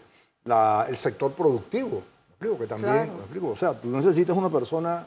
el 0.88 0.96
sector 0.96 1.32
productivo. 1.32 2.02
¿Me 2.28 2.32
explico? 2.32 2.58
Que 2.58 2.66
también, 2.66 3.12
O 3.42 3.56
sea, 3.56 3.78
tú 3.78 3.88
necesitas 3.88 4.36
una 4.36 4.50
persona 4.50 5.06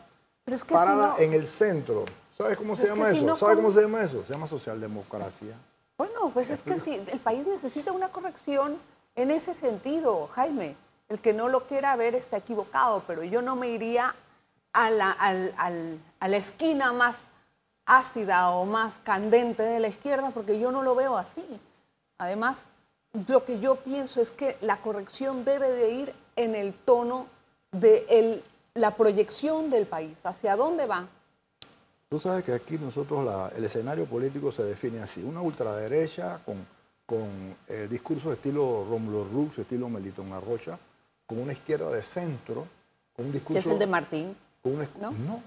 parada 0.69 1.15
en 1.19 1.33
el 1.33 1.47
centro. 1.47 2.05
¿Sabes 2.31 2.57
cómo 2.57 2.75
se 2.75 2.87
llama 2.87 3.09
eso? 3.09 3.35
¿Sabes 3.35 3.55
cómo 3.55 3.71
se 3.71 3.81
llama 3.81 4.01
eso? 4.01 4.23
Se 4.25 4.33
llama 4.33 4.47
socialdemocracia. 4.47 5.55
Bueno, 5.97 6.31
pues 6.33 6.49
es 6.49 6.61
que 6.63 6.79
sí, 6.79 7.03
el 7.11 7.19
país 7.19 7.45
necesita 7.45 7.91
una 7.91 8.09
corrección 8.09 8.77
en 9.15 9.31
ese 9.31 9.53
sentido, 9.53 10.27
Jaime. 10.33 10.75
El 11.09 11.19
que 11.19 11.33
no 11.33 11.49
lo 11.49 11.67
quiera 11.67 11.95
ver 11.95 12.15
está 12.15 12.37
equivocado, 12.37 13.03
pero 13.05 13.23
yo 13.23 13.41
no 13.41 13.55
me 13.55 13.69
iría 13.69 14.15
a 14.71 14.89
la, 14.89 15.11
a 15.11 16.27
la 16.27 16.37
esquina 16.37 16.91
más 16.93 17.25
ácida 17.85 18.49
o 18.51 18.65
más 18.65 18.99
candente 19.03 19.61
de 19.63 19.79
la 19.79 19.87
izquierda 19.87 20.31
porque 20.31 20.59
yo 20.59 20.71
no 20.71 20.81
lo 20.81 20.95
veo 20.95 21.17
así. 21.17 21.45
Además, 22.17 22.69
lo 23.27 23.45
que 23.45 23.59
yo 23.59 23.75
pienso 23.75 24.21
es 24.21 24.31
que 24.31 24.57
la 24.61 24.81
corrección 24.81 25.45
debe 25.45 25.71
de 25.71 25.91
ir 25.91 26.13
en 26.35 26.55
el 26.55 26.73
tono 26.73 27.27
de 27.71 28.41
la 28.73 28.95
proyección 28.95 29.69
del 29.69 29.85
país, 29.85 30.25
hacia 30.25 30.55
dónde 30.55 30.85
va. 30.85 31.07
Tú 32.09 32.19
sabes 32.19 32.43
que 32.43 32.53
aquí 32.53 32.77
nosotros 32.77 33.51
el 33.55 33.63
escenario 33.63 34.05
político 34.05 34.51
se 34.51 34.63
define 34.63 34.99
así, 35.01 35.23
una 35.23 35.41
ultraderecha 35.41 36.39
con, 36.45 36.65
con 37.05 37.55
eh, 37.67 37.87
discursos 37.89 38.33
estilo 38.33 38.85
Romulo 38.87 39.23
Rux, 39.23 39.59
estilo 39.59 39.89
Melitón 39.89 40.31
Arrocha, 40.33 40.77
con 41.25 41.39
una 41.39 41.53
izquierda 41.53 41.89
de 41.89 42.03
centro, 42.03 42.67
con 43.15 43.27
un 43.27 43.31
discurso... 43.31 43.61
¿Qué 43.61 43.67
es 43.69 43.73
el 43.73 43.79
de 43.79 43.87
Martín? 43.87 44.35
¿No? 44.99 45.41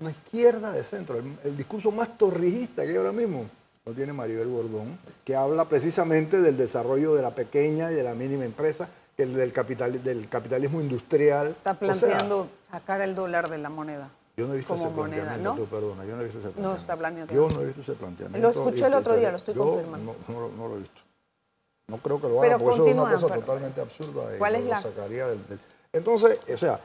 Una, 0.00 0.10
izquierda 0.10 0.72
de 0.72 0.84
centro, 0.84 1.18
el 1.18 1.56
discurso 1.56 1.90
más 1.90 2.16
torrijista 2.18 2.82
que 2.82 2.90
hay 2.90 2.96
ahora 2.96 3.12
mismo 3.12 3.46
lo 3.90 3.96
tiene 3.96 4.12
Maribel 4.12 4.48
Gordón, 4.48 4.96
que 5.24 5.34
habla 5.34 5.68
precisamente 5.68 6.40
del 6.40 6.56
desarrollo 6.56 7.16
de 7.16 7.22
la 7.22 7.34
pequeña 7.34 7.90
y 7.90 7.94
de 7.96 8.04
la 8.04 8.14
mínima 8.14 8.44
empresa, 8.44 8.88
el 9.16 9.34
del, 9.34 9.52
capital, 9.52 10.02
del 10.02 10.28
capitalismo 10.28 10.80
industrial. 10.80 11.48
Está 11.48 11.74
planteando 11.74 12.48
sacar 12.70 13.00
el 13.00 13.16
dólar 13.16 13.50
de 13.50 13.58
la 13.58 13.68
moneda. 13.68 14.08
Yo 14.36 14.46
no 14.46 14.54
he 14.54 14.58
visto 14.58 14.76
ese 14.76 14.86
planteamiento, 14.86 15.56
¿no? 15.56 15.64
perdona, 15.64 16.04
yo 16.04 16.14
no 16.14 16.22
he 16.22 16.24
visto 16.24 16.38
ese 16.38 16.50
planteamiento. 16.50 16.60
No 16.62 16.74
está 16.76 16.96
planeando. 16.96 17.34
Yo 17.34 17.48
no 17.48 17.60
he 17.60 17.66
visto 17.66 17.80
ese 17.80 17.92
planteamiento. 17.94 18.40
Lo 18.40 18.50
escuché 18.50 18.86
el 18.86 18.94
otro 18.94 19.16
día, 19.16 19.30
lo 19.32 19.36
estoy 19.36 19.54
confirmando. 19.54 20.16
No, 20.28 20.48
no, 20.56 20.68
lo 20.68 20.76
he 20.76 20.78
visto. 20.78 21.00
No 21.88 21.98
creo 21.98 22.20
que 22.20 22.28
lo 22.28 22.42
haga, 22.42 22.58
porque 22.58 22.74
eso 22.74 22.86
es 22.86 22.94
una 22.94 23.12
cosa 23.12 23.34
totalmente 23.34 23.80
absurda. 23.80 24.38
¿Cuál 24.38 24.54
es 24.54 24.64
la? 24.66 24.80
Sacaría 24.80 25.26
del, 25.26 25.40
Entonces, 25.92 26.38
o 26.48 26.56
sea, 26.56 26.80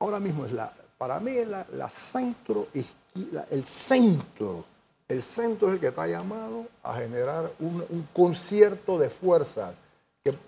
ahora 0.00 0.18
mismo 0.18 0.44
es 0.46 0.52
la, 0.52 0.74
para 0.98 1.20
mí 1.20 1.30
es 1.30 1.46
la, 1.46 1.64
la 1.72 1.88
centro, 1.88 2.66
el 2.74 3.64
centro 3.64 4.64
el 5.08 5.22
centro 5.22 5.68
es 5.68 5.74
el 5.74 5.80
que 5.80 5.88
está 5.88 6.06
llamado 6.06 6.66
a 6.82 6.96
generar 6.96 7.52
un, 7.60 8.08
concierto 8.12 8.98
de 8.98 9.10
fuerzas 9.10 9.74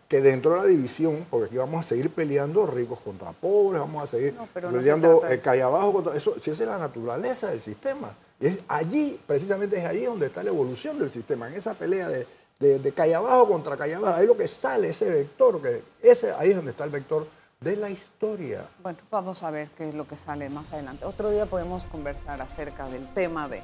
que, 0.09 0.21
dentro 0.21 0.53
de 0.53 0.57
la 0.59 0.65
división, 0.65 1.27
porque 1.29 1.47
aquí 1.47 1.57
vamos 1.57 1.85
a 1.85 1.89
seguir 1.89 2.11
peleando 2.11 2.67
ricos 2.67 3.01
contra 3.01 3.33
pobres, 3.33 3.81
vamos 3.81 4.03
a 4.05 4.07
seguir 4.07 4.35
peleando 4.53 5.27
eh, 5.27 5.41
calle 5.41 5.63
abajo 5.63 5.93
contra 5.93 6.15
eso, 6.15 6.35
si 6.41 6.51
esa 6.51 6.63
es 6.63 6.69
la 6.69 6.79
naturaleza 6.79 7.51
del 7.51 7.61
sistema. 7.61 8.17
Y 8.41 8.47
es 8.47 8.61
allí, 8.69 9.21
precisamente 9.27 9.79
es 9.79 9.85
allí 9.85 10.05
donde 10.05 10.27
está 10.27 10.43
la 10.43 10.51
evolución 10.51 10.99
del 10.99 11.11
sistema, 11.11 11.49
en 11.49 11.55
esa 11.55 11.75
pelea 11.75 12.09
de, 12.09 12.27
de, 12.61 12.93
calle 12.93 13.17
abajo 13.17 13.49
contra 13.49 13.77
calle 13.77 13.97
abajo, 13.97 14.17
ahí 14.17 14.23
es 14.23 14.29
lo 14.29 14.37
que 14.37 14.49
sale 14.49 14.91
ese 14.91 15.11
vector, 15.11 15.61
que 15.61 15.83
ese, 16.01 16.33
ahí 16.33 16.51
es 16.51 16.57
donde 16.57 16.71
está 16.71 16.85
el 16.85 16.91
vector 16.91 17.27
de 17.61 17.77
la 17.77 17.91
historia. 17.91 18.69
Bueno, 18.83 18.99
vamos 19.11 19.43
a 19.43 19.51
ver 19.51 19.69
qué 19.71 19.89
es 19.89 19.95
lo 19.95 20.07
que 20.07 20.17
sale 20.17 20.49
más 20.51 20.73
adelante. 20.73 21.05
Otro 21.05 21.31
día 21.31 21.47
podemos 21.47 21.85
conversar 21.87 22.41
acerca 22.41 22.89
del 22.89 23.09
tema 23.13 23.49
de 23.49 23.63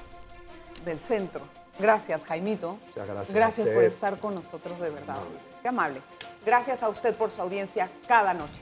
del 0.85 1.01
centro. 1.01 1.43
Gracias, 1.79 2.25
Jaimito. 2.25 2.79
gracias. 2.95 3.35
Gracias 3.35 3.69
por 3.69 3.85
estar 3.85 4.19
con 4.19 4.35
nosotros, 4.35 4.79
de 4.81 4.91
verdad. 4.91 5.17
Qué 5.63 5.69
amable. 5.69 6.03
Gracias 6.45 6.83
a 6.83 6.89
usted 6.89 7.15
por 7.15 7.31
su 7.31 7.41
audiencia 7.41 7.91
cada 8.07 8.35
noche. 8.35 8.61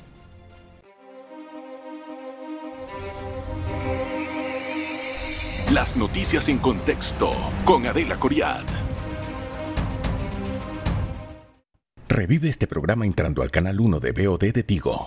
Las 5.72 5.96
noticias 5.96 6.48
en 6.48 6.58
contexto 6.58 7.30
con 7.64 7.86
Adela 7.86 8.18
Coriad. 8.18 8.64
Revive 12.08 12.48
este 12.48 12.66
programa 12.66 13.04
entrando 13.04 13.42
al 13.42 13.50
canal 13.50 13.78
1 13.78 14.00
de 14.00 14.12
BOD 14.12 14.52
de 14.52 14.62
Tigo. 14.62 15.06